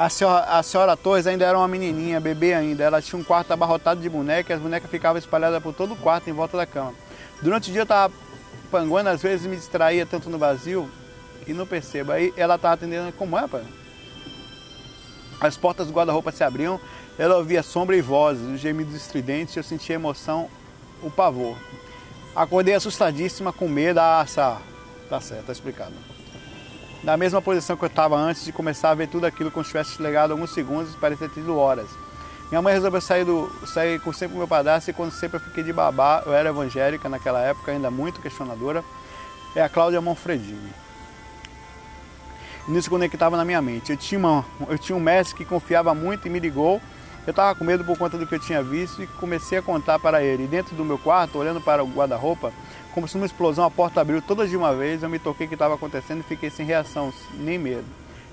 [0.00, 2.82] a senhora, a senhora Torres ainda era uma menininha, bebê ainda.
[2.82, 5.96] Ela tinha um quarto abarrotado de bonecas e as bonecas ficavam espalhadas por todo o
[5.96, 6.94] quarto em volta da cama.
[7.42, 8.10] Durante o dia eu estava
[8.70, 10.90] panguando, às vezes me distraía tanto no vazio
[11.46, 12.12] e não percebo.
[12.12, 13.62] Aí ela estava atendendo como é, pai?
[15.38, 16.80] As portas do guarda-roupa se abriam,
[17.18, 20.48] ela ouvia sombra e vozes, os gemidos estridentes, eu sentia emoção,
[21.02, 21.58] o pavor.
[22.34, 24.00] Acordei assustadíssima, com medo.
[24.00, 24.62] Ah, tá,
[25.10, 25.92] tá certo, tá explicado.
[27.02, 29.70] Na mesma posição que eu estava antes de começar a ver tudo aquilo como se
[29.70, 31.88] tivesse legado alguns segundos, parecia ter tido horas.
[32.50, 35.40] Minha mãe resolveu sair, do, sair com sempre o meu padrasto e quando sempre eu
[35.40, 38.84] fiquei de babá, eu era evangélica naquela época, ainda muito questionadora,
[39.54, 40.72] é a Cláudia Manfredini.
[42.68, 43.92] Nisso conectava na minha mente.
[43.92, 46.82] Eu tinha, uma, eu tinha um mestre que confiava muito e me ligou
[47.26, 49.98] eu estava com medo por conta do que eu tinha visto e comecei a contar
[49.98, 50.44] para ele.
[50.44, 52.52] E dentro do meu quarto, olhando para o guarda-roupa,
[52.94, 55.02] como se uma explosão, a porta abriu toda de uma vez.
[55.02, 57.84] Eu me toquei que estava acontecendo e fiquei sem reação, nem medo,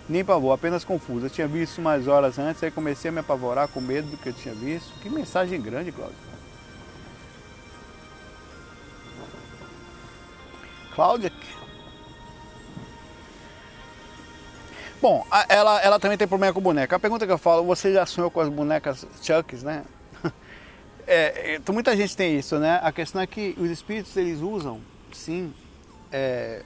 [0.08, 1.26] nem pavor, apenas confuso.
[1.26, 4.30] Eu tinha visto umas horas antes, aí comecei a me apavorar com medo do que
[4.30, 4.92] eu tinha visto.
[5.02, 6.18] Que mensagem grande, Cláudio.
[10.96, 11.32] Cláudia,
[15.02, 16.96] Bom, ela, ela também tem problema com boneca.
[16.96, 19.84] A pergunta que eu falo, você já sonhou com as bonecas Chucks, né?
[21.10, 22.82] É, então, muita gente tem isso, né?
[22.84, 24.82] A questão é que os espíritos, eles usam,
[25.14, 25.54] sim,
[26.12, 26.64] é,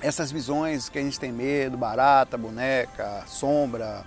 [0.00, 4.02] essas visões que a gente tem medo, barata, boneca, sombra.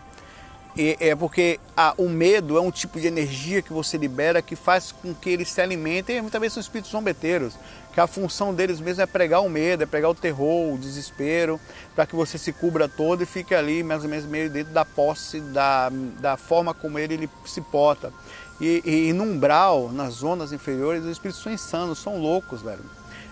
[0.76, 4.92] É porque a, o medo é um tipo de energia que você libera que faz
[4.92, 6.18] com que eles se alimentem.
[6.18, 7.54] E muitas vezes são espíritos zombeteiros
[7.94, 11.60] que a função deles mesmo é pregar o medo, é pregar o terror, o desespero,
[11.96, 14.84] para que você se cubra todo e fique ali mais ou menos meio dentro da
[14.84, 18.12] posse, da, da forma como ele, ele se porta.
[18.60, 22.84] E, e, no umbral, nas zonas inferiores, os espíritos são insanos, são loucos, velho.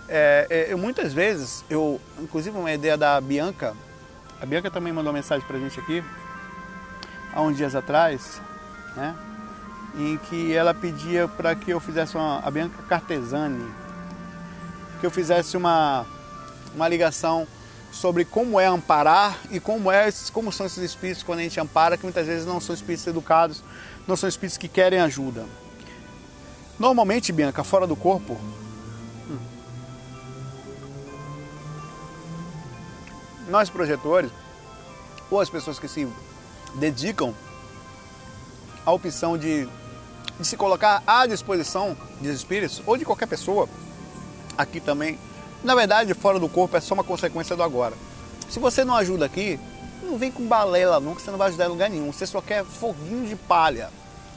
[0.07, 3.75] É, é, eu, muitas vezes, eu, inclusive uma ideia da Bianca,
[4.39, 6.03] a Bianca também mandou uma mensagem pra gente aqui,
[7.33, 8.41] há uns dias atrás,
[8.95, 9.15] né?
[9.97, 13.69] Em que ela pedia para que eu fizesse uma, a Bianca Cartesani,
[14.99, 16.05] que eu fizesse uma,
[16.73, 17.47] uma ligação
[17.91, 21.97] sobre como é amparar e como, é, como são esses espíritos quando a gente ampara,
[21.97, 23.61] que muitas vezes não são espíritos educados,
[24.07, 25.45] não são espíritos que querem ajuda.
[26.79, 28.39] Normalmente, Bianca, fora do corpo,
[33.49, 34.31] nós projetores,
[35.29, 36.07] ou as pessoas que se
[36.75, 37.33] dedicam
[38.85, 39.67] à opção de,
[40.39, 43.67] de se colocar à disposição de espíritos, ou de qualquer pessoa,
[44.57, 45.17] aqui também.
[45.63, 47.95] Na verdade, fora do corpo é só uma consequência do agora.
[48.49, 49.59] Se você não ajuda aqui,
[50.03, 52.11] não vem com balela nunca, você não vai ajudar em lugar nenhum.
[52.11, 53.89] Você só quer foguinho de palha.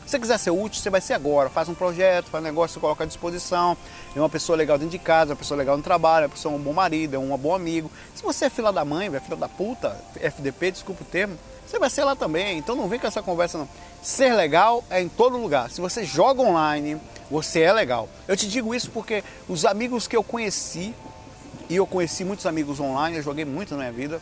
[0.04, 1.48] Se você quiser ser útil, você vai ser agora.
[1.48, 3.74] Faz um projeto, faz um negócio, coloca à disposição.
[4.14, 6.58] É uma pessoa legal dentro de casa, uma pessoa legal no trabalho, uma pessoa é
[6.58, 7.90] um bom marido, é um bom amigo.
[8.14, 11.38] Se você é filha da mãe, é filha da puta, FDP, desculpa o termo,
[11.74, 12.58] você vai ser lá também.
[12.58, 13.68] Então não vem com essa conversa não.
[14.02, 15.70] Ser legal é em todo lugar.
[15.70, 18.08] Se você joga online, você é legal.
[18.28, 20.94] Eu te digo isso porque os amigos que eu conheci,
[21.68, 24.20] e eu conheci muitos amigos online, eu joguei muito na minha vida,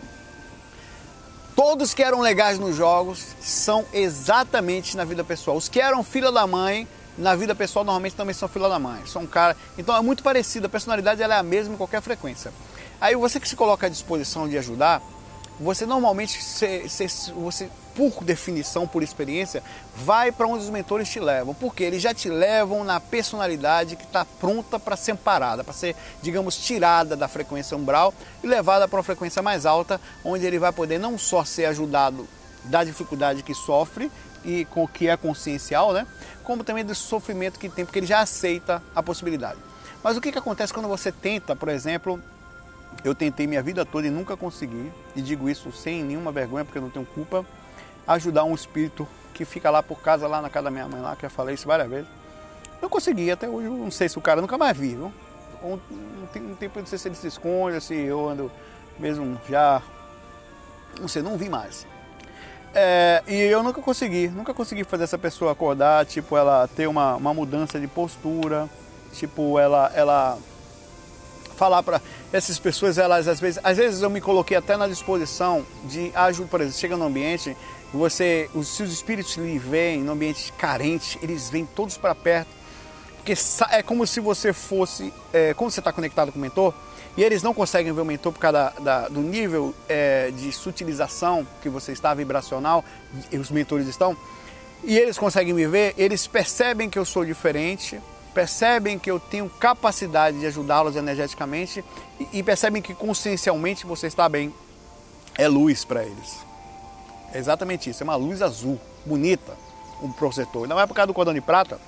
[1.54, 5.56] todos que eram legais nos jogos são exatamente na vida pessoal.
[5.56, 6.88] Os que eram filha da mãe,
[7.18, 9.02] na vida pessoal normalmente também são filha da mãe.
[9.04, 12.00] São um cara, então é muito parecido, a personalidade ela é a mesma em qualquer
[12.00, 12.52] frequência.
[13.00, 15.02] Aí você que se coloca à disposição de ajudar,
[15.62, 16.86] você normalmente, você,
[17.34, 19.62] você, por definição, por experiência,
[19.94, 21.54] vai para onde os mentores te levam.
[21.54, 25.94] Porque eles já te levam na personalidade que está pronta para ser parada, para ser,
[26.20, 30.72] digamos, tirada da frequência umbral e levada para uma frequência mais alta, onde ele vai
[30.72, 32.26] poder não só ser ajudado
[32.64, 34.10] da dificuldade que sofre
[34.44, 36.06] e com que é consciencial, né?
[36.42, 39.58] Como também do sofrimento que tem, porque ele já aceita a possibilidade.
[40.02, 42.20] Mas o que, que acontece quando você tenta, por exemplo,
[43.04, 46.78] eu tentei minha vida toda e nunca consegui, e digo isso sem nenhuma vergonha, porque
[46.78, 47.44] eu não tenho culpa,
[48.06, 51.16] ajudar um espírito que fica lá por casa, lá na casa da minha mãe, lá,
[51.16, 52.08] que eu falei isso várias vezes.
[52.80, 55.12] Não consegui, até hoje não sei se o cara nunca mais vi, viu?
[55.62, 55.78] Um,
[56.36, 58.50] um, tempo, não sei se ele se esconde, se eu ando
[58.98, 59.80] mesmo já.
[61.00, 61.86] Não sei, não vi mais.
[62.74, 67.16] É, e eu nunca consegui, nunca consegui fazer essa pessoa acordar, tipo, ela ter uma,
[67.16, 68.68] uma mudança de postura,
[69.12, 70.38] tipo, ela, ela
[71.62, 75.64] falar para essas pessoas, elas às vezes, às vezes eu me coloquei até na disposição
[75.84, 77.56] de ajudar, por exemplo, chega no ambiente,
[77.94, 82.48] você, os seus espíritos lhe veem no ambiente carente, eles vêm todos para perto,
[83.16, 83.34] porque
[83.70, 86.74] é como se você fosse, é, como você está conectado com o mentor,
[87.16, 90.50] e eles não conseguem ver o mentor por causa da, da, do nível é, de
[90.50, 92.84] sutilização que você está, vibracional,
[93.38, 94.16] os mentores estão,
[94.82, 98.00] e eles conseguem me ver, eles percebem que eu sou diferente,
[98.34, 101.84] percebem que eu tenho capacidade de ajudá-los energeticamente
[102.32, 104.52] e, percebem que consciencialmente você está bem.
[105.36, 106.38] É luz para eles.
[107.32, 109.56] É exatamente isso, é uma luz azul, bonita,
[110.02, 110.68] um projetor.
[110.68, 111.78] Não é por causa do cordão de prata,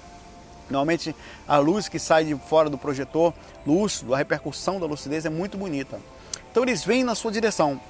[0.68, 1.14] Normalmente
[1.46, 3.34] a luz que sai de fora do projetor,
[3.66, 6.00] lúcido, a repercussão da lucidez é muito bonita.
[6.50, 7.80] Então eles vêm na sua direção.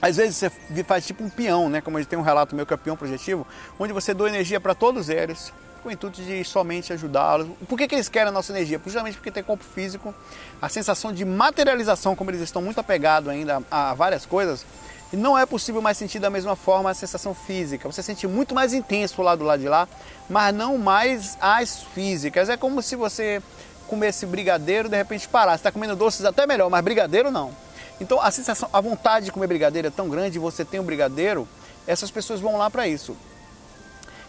[0.00, 1.80] Às vezes você faz tipo um peão, né?
[1.80, 3.46] Como a gente tem um relato meu que é peão projetivo,
[3.78, 7.48] onde você doa energia para todos eles, com o intuito de somente ajudá-los.
[7.68, 8.80] Por que, que eles querem a nossa energia?
[8.84, 10.14] Justamente porque tem corpo físico,
[10.60, 14.64] a sensação de materialização, como eles estão muito apegados ainda a várias coisas,
[15.12, 17.90] e não é possível mais sentir da mesma forma a sensação física.
[17.90, 19.88] Você sente muito mais intenso lá do lado de lá,
[20.28, 22.48] mas não mais as físicas.
[22.48, 23.42] É como se você
[23.86, 25.60] comesse brigadeiro e de repente parasse.
[25.60, 27.52] Está comendo doces até melhor, mas brigadeiro não.
[28.00, 31.48] Então a sensação, a vontade de comer brigadeiro é tão grande, você tem um brigadeiro,
[31.86, 33.16] essas pessoas vão lá para isso.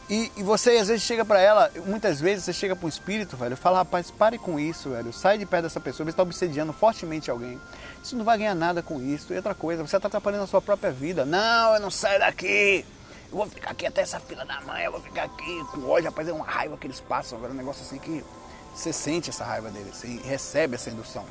[0.09, 3.37] E, e, você às vezes chega para ela, muitas vezes você chega para um espírito,
[3.37, 6.73] velho, fala, rapaz, pare com isso, velho, sai de perto dessa pessoa, você está obsediando
[6.73, 7.61] fortemente alguém.
[8.03, 9.31] Você não vai ganhar nada com isso.
[9.31, 11.25] E outra coisa, você está atrapalhando a sua própria vida.
[11.25, 12.83] Não, eu não saio daqui.
[13.31, 16.09] Eu vou ficar aqui até essa fila da mãe, eu vou ficar aqui com ódio,
[16.09, 18.25] rapaz, é uma raiva que eles passam, velho, um negócio assim que
[18.73, 21.23] você sente essa raiva deles, você recebe essa indução.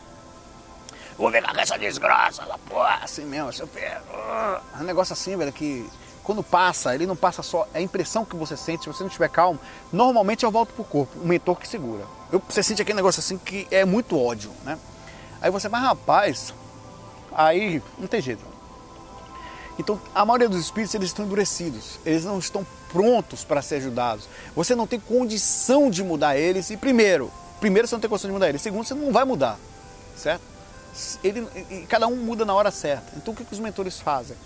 [0.93, 4.01] Eu vou ficar com essa desgraça, ela, porra, assim mesmo, seu pé.
[4.79, 5.91] É um negócio assim, velho, que
[6.29, 9.09] quando passa, ele não passa só é a impressão que você sente, se você não
[9.09, 9.59] estiver calmo,
[9.91, 12.05] normalmente eu volto pro corpo, o mentor que segura.
[12.31, 14.79] Eu, você sente aquele negócio assim que é muito ódio, né?
[15.41, 16.53] Aí você, mas rapaz,
[17.33, 18.45] aí não tem jeito.
[19.79, 24.29] Então, a maioria dos espíritos eles estão endurecidos, eles não estão prontos para ser ajudados.
[24.55, 26.69] Você não tem condição de mudar eles.
[26.69, 28.61] E primeiro, primeiro você não tem condição de mudar eles.
[28.61, 29.59] Segundo, você não vai mudar,
[30.15, 30.43] certo?
[31.25, 33.13] Ele, cada um muda na hora certa.
[33.17, 34.37] Então, o que, que os mentores fazem?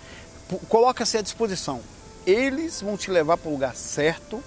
[0.68, 1.80] Coloca-se à disposição.
[2.26, 4.42] Eles vão te levar para o lugar certo,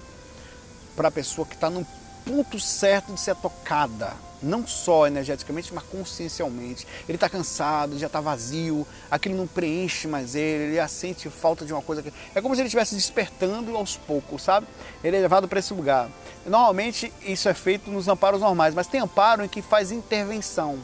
[0.94, 1.86] para a pessoa que está no
[2.24, 6.86] ponto certo de ser tocada, não só energeticamente, mas consciencialmente.
[7.08, 11.64] Ele está cansado, já está vazio, aquilo não preenche mais ele, ele já sente falta
[11.64, 12.02] de uma coisa.
[12.02, 12.12] Que...
[12.34, 14.66] É como se ele estivesse despertando aos poucos, sabe?
[15.04, 16.08] Ele é levado para esse lugar.
[16.44, 20.78] Normalmente isso é feito nos amparos normais, mas tem amparo em que faz intervenção.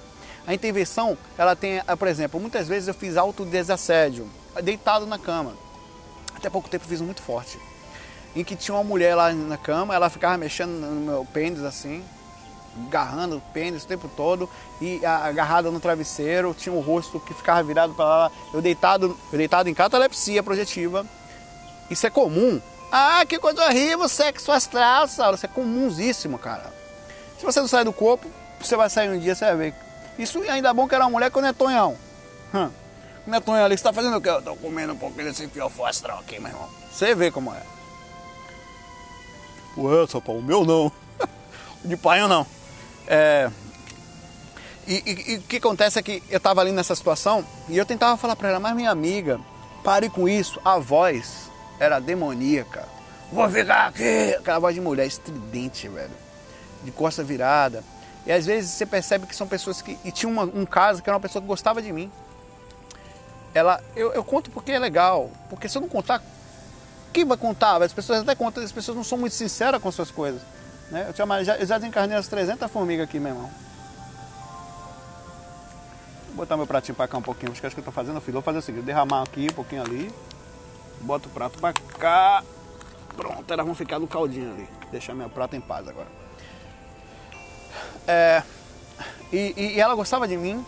[0.46, 4.28] A intervenção, ela tem, por exemplo, muitas vezes eu fiz autodesassédio
[4.60, 5.54] deitado na cama.
[6.34, 7.58] Até pouco tempo fiz um muito forte.
[8.34, 12.02] Em que tinha uma mulher lá na cama, ela ficava mexendo no meu pênis assim,
[12.88, 14.48] agarrando o pênis o tempo todo
[14.80, 18.32] e agarrada no travesseiro, tinha o um rosto que ficava virado para lá.
[18.52, 21.06] Eu deitado, eu deitado em catalepsia projetiva.
[21.90, 22.60] Isso é comum.
[22.90, 25.34] Ah, que coisa horrível, sexo astral, Saulo.
[25.34, 26.72] Isso é comunsíssimo, cara.
[27.38, 28.26] Se você não sai do corpo,
[28.60, 29.74] você vai sair um dia, você vai ver.
[30.18, 31.96] Isso ainda é bom que era uma mulher que não é tonhão.
[32.54, 32.70] Hum.
[33.26, 34.28] Netonho ali, você tá fazendo o quê?
[34.28, 36.68] Eu tô comendo um pouquinho desse fiofó astral aqui, meu irmão.
[36.90, 37.62] Você vê como é.
[39.76, 40.90] Ué, só o meu não.
[41.84, 42.46] De pai não.
[43.06, 43.50] É...
[44.86, 48.34] E, o que acontece é que eu tava ali nessa situação e eu tentava falar
[48.34, 49.40] para ela, mas minha amiga,
[49.84, 50.60] pare com isso.
[50.64, 52.86] A voz era demoníaca.
[53.32, 54.34] Vou ficar aqui.
[54.34, 56.10] Aquela voz de mulher estridente, velho.
[56.82, 57.84] De costa virada.
[58.26, 59.96] E às vezes você percebe que são pessoas que.
[60.04, 62.10] E tinha uma, um caso que era uma pessoa que gostava de mim
[63.54, 65.30] ela, eu, eu conto porque é legal.
[65.50, 66.22] Porque se eu não contar,
[67.12, 67.82] quem vai contar?
[67.82, 70.40] As pessoas até contam, as pessoas não são muito sinceras com suas coisas.
[70.90, 71.06] Né?
[71.08, 73.50] Eu, tinha, já, eu já desencarnei as 300 formigas aqui, meu irmão.
[76.28, 77.52] Vou botar meu pratinho para cá um pouquinho.
[77.52, 78.34] Acho que acho que eu tô fazendo, filho.
[78.34, 80.10] Vou fazer o seguinte: derramar aqui um pouquinho ali.
[81.02, 82.42] Boto o prato para cá.
[83.14, 84.66] Pronto, elas vão ficar no caldinho ali.
[84.90, 86.08] Deixar meu prato em paz agora.
[88.06, 88.42] É,
[89.30, 90.64] e, e, e ela gostava de mim.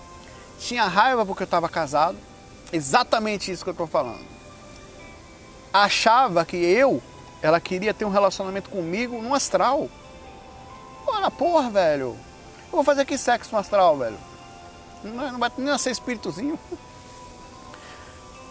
[0.59, 2.19] Tinha raiva porque eu estava casado
[2.75, 4.19] Exatamente isso que eu estou falando.
[5.73, 7.01] Achava que eu,
[7.41, 9.89] ela queria ter um relacionamento comigo no astral.
[11.07, 12.17] Ora, porra, velho.
[12.67, 14.19] Eu vou fazer aqui sexo no astral, velho.
[15.05, 16.59] Não, não vai nem ser espíritozinho.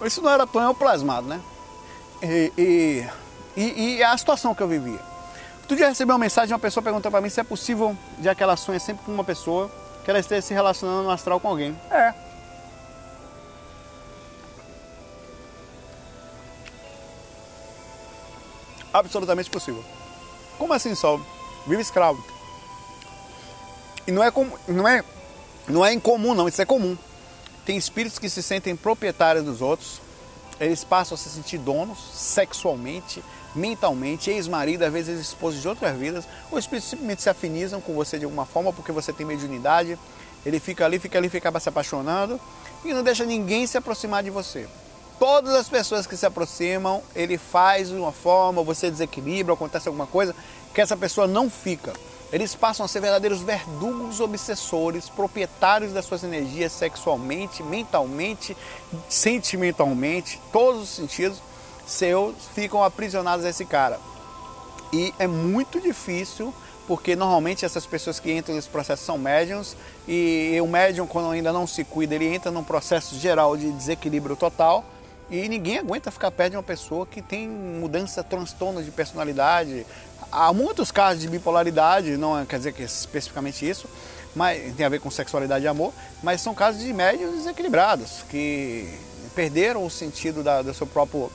[0.06, 1.42] Isso não era tão plasmado, né?
[2.22, 3.10] E, e,
[3.58, 5.00] e, e a situação que eu vivia.
[5.60, 8.34] Outro dia recebi uma mensagem de uma pessoa perguntando para mim se é possível, já
[8.34, 9.70] que ela sonha sempre com uma pessoa,
[10.06, 11.78] que ela esteja se relacionando no astral com alguém.
[11.92, 12.23] É.
[18.94, 19.84] Absolutamente possível.
[20.58, 21.20] Como assim, Sol?
[21.66, 22.24] Vive escravo.
[24.06, 24.32] E não é,
[24.68, 25.04] não é,
[25.68, 26.98] não é incomum, não, isso é comum.
[27.66, 30.02] Tem espíritos que se sentem proprietários dos outros,
[30.60, 33.24] eles passam a se sentir donos sexualmente,
[33.56, 36.26] mentalmente, ex-marido, às vezes esposos de outras vidas.
[36.52, 39.98] Os espíritos simplesmente se afinizam com você de alguma forma porque você tem mediunidade.
[40.46, 42.40] Ele fica ali, fica ali, fica se apaixonando
[42.84, 44.68] e não deixa ninguém se aproximar de você.
[45.20, 50.08] Todas as pessoas que se aproximam, ele faz de uma forma, você desequilibra, acontece alguma
[50.08, 50.36] coisa,
[50.74, 51.94] que essa pessoa não fica.
[52.32, 58.58] Eles passam a ser verdadeiros verdugos obsessores, proprietários das suas energias sexualmente, mentalmente,
[59.08, 61.38] sentimentalmente, todos os sentidos
[61.86, 64.00] seus ficam aprisionados a esse cara.
[64.92, 66.54] E é muito difícil,
[66.88, 71.54] porque normalmente essas pessoas que entram nesse processo são médiums, e o médium, quando ainda
[71.54, 74.84] não se cuida, ele entra num processo geral de desequilíbrio total,
[75.36, 79.86] e ninguém aguenta ficar perto de uma pessoa que tem mudança, transtorno de personalidade,
[80.36, 83.88] Há muitos casos de bipolaridade, não quer dizer que é especificamente isso,
[84.36, 88.92] mas tem a ver com sexualidade e amor, mas são casos de médios desequilibrados, que
[89.36, 91.32] perderam o sentido da, do seu próprio.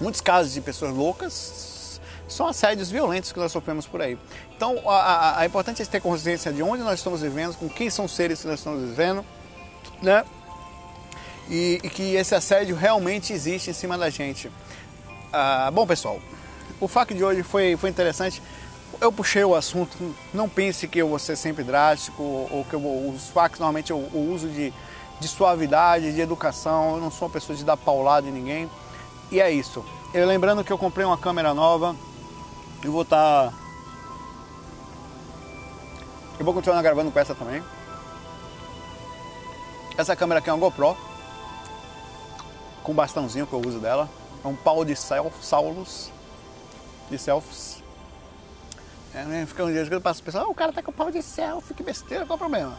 [0.00, 4.18] Muitos casos de pessoas loucas são assédios violentos que nós sofremos por aí.
[4.56, 7.90] Então, a, a, a importante é ter consciência de onde nós estamos vivendo, com quem
[7.90, 9.22] são os seres que nós estamos vivendo,
[10.00, 10.24] né?
[11.48, 14.50] E, e que esse assédio realmente existe em cima da gente.
[15.32, 16.20] Ah, bom, pessoal,
[16.80, 18.42] o FAQ de hoje foi, foi interessante.
[19.00, 19.96] Eu puxei o assunto,
[20.32, 24.08] não pense que eu vou ser sempre drástico, ou que eu os FAQs normalmente eu,
[24.12, 24.72] eu uso de,
[25.20, 28.70] de suavidade, de educação, eu não sou uma pessoa de dar paulada em ninguém.
[29.30, 29.84] E é isso.
[30.14, 31.94] Eu lembrando que eu comprei uma câmera nova,
[32.82, 33.50] eu vou estar.
[33.50, 33.52] Tá...
[36.38, 37.62] Eu vou continuar gravando com essa também.
[39.96, 40.96] Essa câmera aqui é uma GoPro,
[42.86, 44.08] com bastãozinho que eu uso dela.
[44.44, 46.12] É um pau de Saulus
[47.10, 47.82] de selfies.
[49.12, 49.44] É, né?
[49.44, 51.74] Fica um dia que eu passo pessoal, ah, o cara tá com pau de selfie,
[51.74, 52.78] que besteira, qual o problema?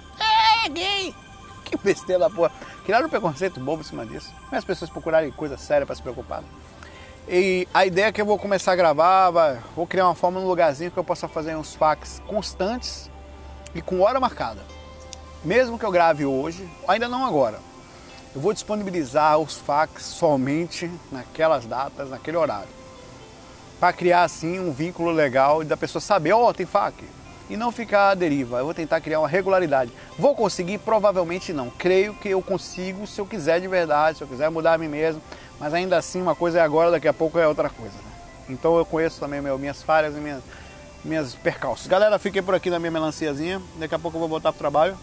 [0.66, 1.14] É, gay!
[1.68, 2.54] Que besteira da porra.
[2.86, 4.34] Criaram um preconceito bobo em cima disso.
[4.46, 6.42] Mas as pessoas procurarem coisa séria para se preocupar.
[7.28, 10.48] E a ideia é que eu vou começar a gravar, vou criar uma forma num
[10.48, 13.12] lugarzinho que eu possa fazer uns fax constantes
[13.76, 14.62] e com hora marcada.
[15.44, 17.60] Mesmo que eu grave hoje, ainda não agora.
[18.38, 22.70] Eu vou disponibilizar os fax somente naquelas datas, naquele horário
[23.80, 27.04] para criar assim um vínculo legal e da pessoa saber, ó, oh, tem FAQ.
[27.50, 28.60] E não ficar à deriva.
[28.60, 29.92] Eu vou tentar criar uma regularidade.
[30.20, 30.78] Vou conseguir?
[30.78, 31.72] Provavelmente não.
[31.72, 34.88] Creio que eu consigo se eu quiser de verdade, se eu quiser mudar a mim
[34.88, 35.20] mesmo.
[35.60, 37.96] Mas ainda assim, uma coisa é agora, daqui a pouco é outra coisa.
[37.96, 38.12] Né?
[38.50, 40.44] Então eu conheço também meu, minhas falhas e minhas,
[41.04, 41.88] minhas percalços.
[41.88, 43.60] Galera, fiquei por aqui na minha melanciazinha.
[43.80, 44.96] Daqui a pouco eu vou voltar pro trabalho.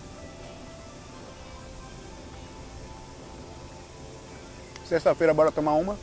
[4.88, 5.96] Sexta-feira, bora tomar uma.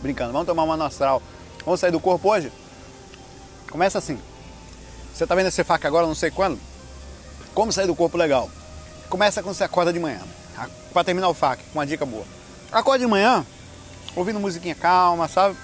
[0.00, 1.22] Brincando, vamos tomar uma no astral.
[1.64, 2.50] Vamos sair do corpo hoje?
[3.70, 4.18] Começa assim.
[5.12, 6.58] Você tá vendo esse faca agora, não sei quando?
[7.54, 8.50] Como sair do corpo legal?
[9.08, 10.20] Começa quando você acorda de manhã.
[10.92, 12.24] Para terminar o com uma dica boa.
[12.72, 13.44] Acorda de manhã,
[14.16, 15.56] ouvindo musiquinha calma, sabe?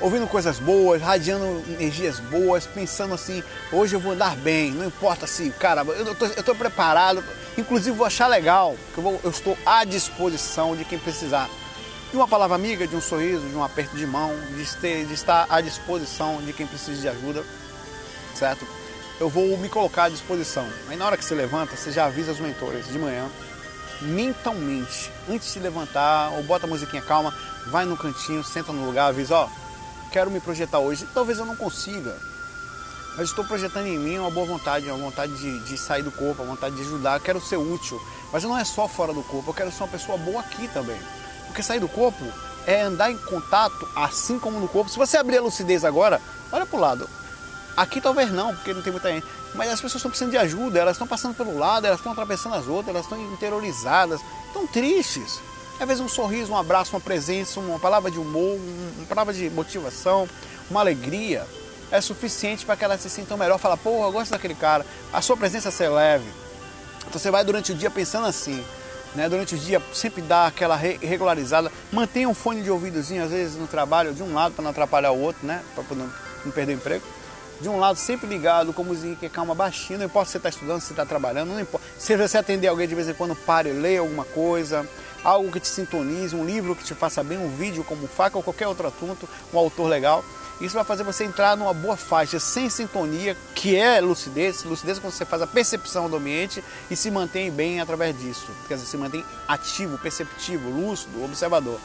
[0.00, 3.42] Ouvindo coisas boas, radiando energias boas, pensando assim,
[3.72, 7.24] hoje eu vou andar bem, não importa se, cara, eu tô, preparado,
[7.56, 11.48] inclusive vou achar legal, que eu, vou, eu estou à disposição de quem precisar
[12.10, 15.14] de uma palavra amiga, de um sorriso, de um aperto de mão, de, ter, de
[15.14, 17.42] estar à disposição de quem precisa de ajuda,
[18.34, 18.66] certo?
[19.18, 20.68] Eu vou me colocar à disposição.
[20.88, 23.28] Aí na hora que você levanta, você já avisa os mentores de manhã,
[24.02, 27.34] mentalmente, antes de levantar, ou bota a musiquinha calma,
[27.68, 29.48] vai no cantinho, senta no lugar, avisa, ó,
[30.16, 31.06] quero me projetar hoje.
[31.12, 32.16] Talvez eu não consiga,
[33.18, 36.42] mas estou projetando em mim uma boa vontade, uma vontade de, de sair do corpo,
[36.42, 38.00] uma vontade de ajudar, quero ser útil.
[38.32, 40.98] Mas não é só fora do corpo, eu quero ser uma pessoa boa aqui também.
[41.44, 42.24] Porque sair do corpo
[42.66, 44.90] é andar em contato, assim como no corpo.
[44.90, 46.18] Se você abrir a lucidez agora,
[46.50, 47.10] olha para o lado.
[47.76, 49.26] Aqui talvez não, porque não tem muita gente.
[49.54, 52.54] Mas as pessoas estão precisando de ajuda, elas estão passando pelo lado, elas estão atravessando
[52.54, 55.42] as outras, elas estão interiorizadas, estão tristes.
[55.78, 58.58] Às vezes um sorriso, um abraço, uma presença, uma palavra de humor,
[58.96, 60.28] uma palavra de motivação,
[60.70, 61.46] uma alegria
[61.90, 63.58] é suficiente para que elas se sintam melhor.
[63.58, 64.84] Fala, pô, eu gosto daquele cara.
[65.12, 66.28] A sua presença ser leve.
[67.06, 68.64] Então você vai durante o dia pensando assim:
[69.16, 69.28] né?
[69.28, 71.72] Durante o dia sempre dá aquela regularizada.
[71.90, 75.10] Mantenha um fone de ouvidozinho, às vezes no trabalho, de um lado para não atrapalhar
[75.10, 75.62] o outro, né?
[75.74, 76.10] Para não,
[76.52, 77.04] perder o emprego.
[77.60, 80.48] de um lado sempre ligado com música que calma, baixinho, não importa se você está
[80.50, 81.86] estudando, se está trabalhando, não importa.
[81.98, 84.86] Se você atender alguém de vez em quando, pare, leia alguma coisa,
[85.26, 88.44] algo que te sintonize, um livro que te faça bem, um vídeo como faca ou
[88.44, 90.24] qualquer outro assunto, um autor legal.
[90.60, 94.62] Isso vai fazer você entrar numa boa faixa sem sintonia, que é lucidez.
[94.62, 98.48] Lucidez é quando você faz a percepção do ambiente e se mantém bem através disso.
[98.68, 101.78] Quer dizer, se mantém ativo, perceptivo, lúcido, observador.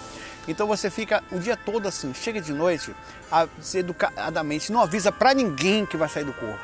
[0.47, 2.95] Então você fica o dia todo assim, chega de noite,
[3.73, 6.63] educadamente, não avisa para ninguém que vai sair do corpo.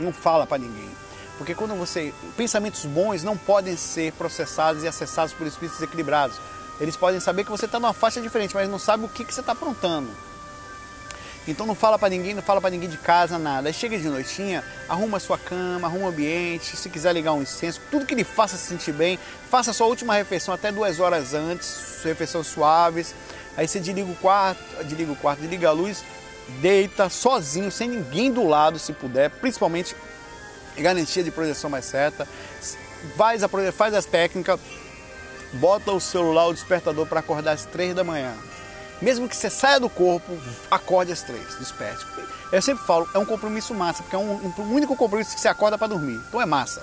[0.00, 0.90] Não fala para ninguém.
[1.38, 2.12] Porque quando você.
[2.36, 6.38] Pensamentos bons não podem ser processados e acessados por espíritos equilibrados.
[6.80, 9.32] Eles podem saber que você está numa faixa diferente, mas não sabe o que, que
[9.32, 10.10] você está aprontando.
[11.48, 13.68] Então não fala para ninguém, não fala para ninguém de casa, nada.
[13.68, 17.80] Aí chega de noitinha, arruma sua cama, arruma o ambiente, se quiser ligar um incenso,
[17.90, 19.18] tudo que lhe faça se sentir bem,
[19.48, 23.14] faça sua última refeição até duas horas antes, refeições suaves.
[23.56, 26.04] Aí você desliga o quarto, desliga o quarto, desliga a luz,
[26.60, 29.94] deita sozinho, sem ninguém do lado, se puder, principalmente
[30.82, 32.26] garantia de projeção mais certa.
[33.16, 34.58] Faz, a, faz as técnicas,
[35.54, 38.34] bota o celular, o despertador para acordar às três da manhã.
[39.00, 40.38] Mesmo que você saia do corpo,
[40.70, 42.04] acorde às três, desperte.
[42.50, 45.48] Eu sempre falo, é um compromisso massa, porque é um, um único compromisso que você
[45.48, 46.20] acorda para dormir.
[46.28, 46.82] Então é massa.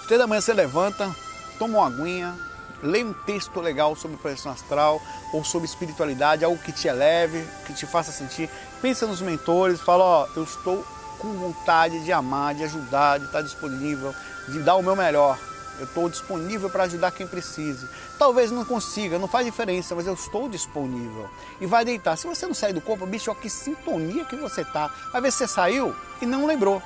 [0.00, 1.14] Às três da manhã você levanta,
[1.58, 2.34] toma uma aguinha,
[2.82, 5.00] lê um texto legal sobre projeção astral
[5.32, 8.50] ou sobre espiritualidade, algo que te eleve, que te faça sentir.
[8.82, 10.84] Pensa nos mentores, fala, ó, eu estou
[11.18, 14.14] com vontade de amar, de ajudar, de estar disponível,
[14.48, 15.38] de dar o meu melhor.
[15.78, 17.86] Eu estou disponível para ajudar quem precise.
[18.18, 21.28] Talvez não consiga, não faz diferença, mas eu estou disponível.
[21.60, 22.16] E vai deitar.
[22.16, 24.90] Se você não sair do corpo, bicho, ó, que sintonia que você tá.
[25.12, 26.82] Às vezes você saiu e não lembrou.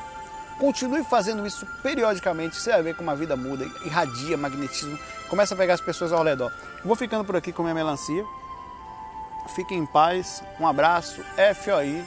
[0.58, 4.98] Continue fazendo isso periodicamente, você vai ver como a vida muda, irradia magnetismo,
[5.30, 6.52] começa a pegar as pessoas ao redor.
[6.84, 8.26] Vou ficando por aqui com minha melancia.
[9.54, 11.24] Fiquem em paz, um abraço,
[11.64, 12.04] FOI.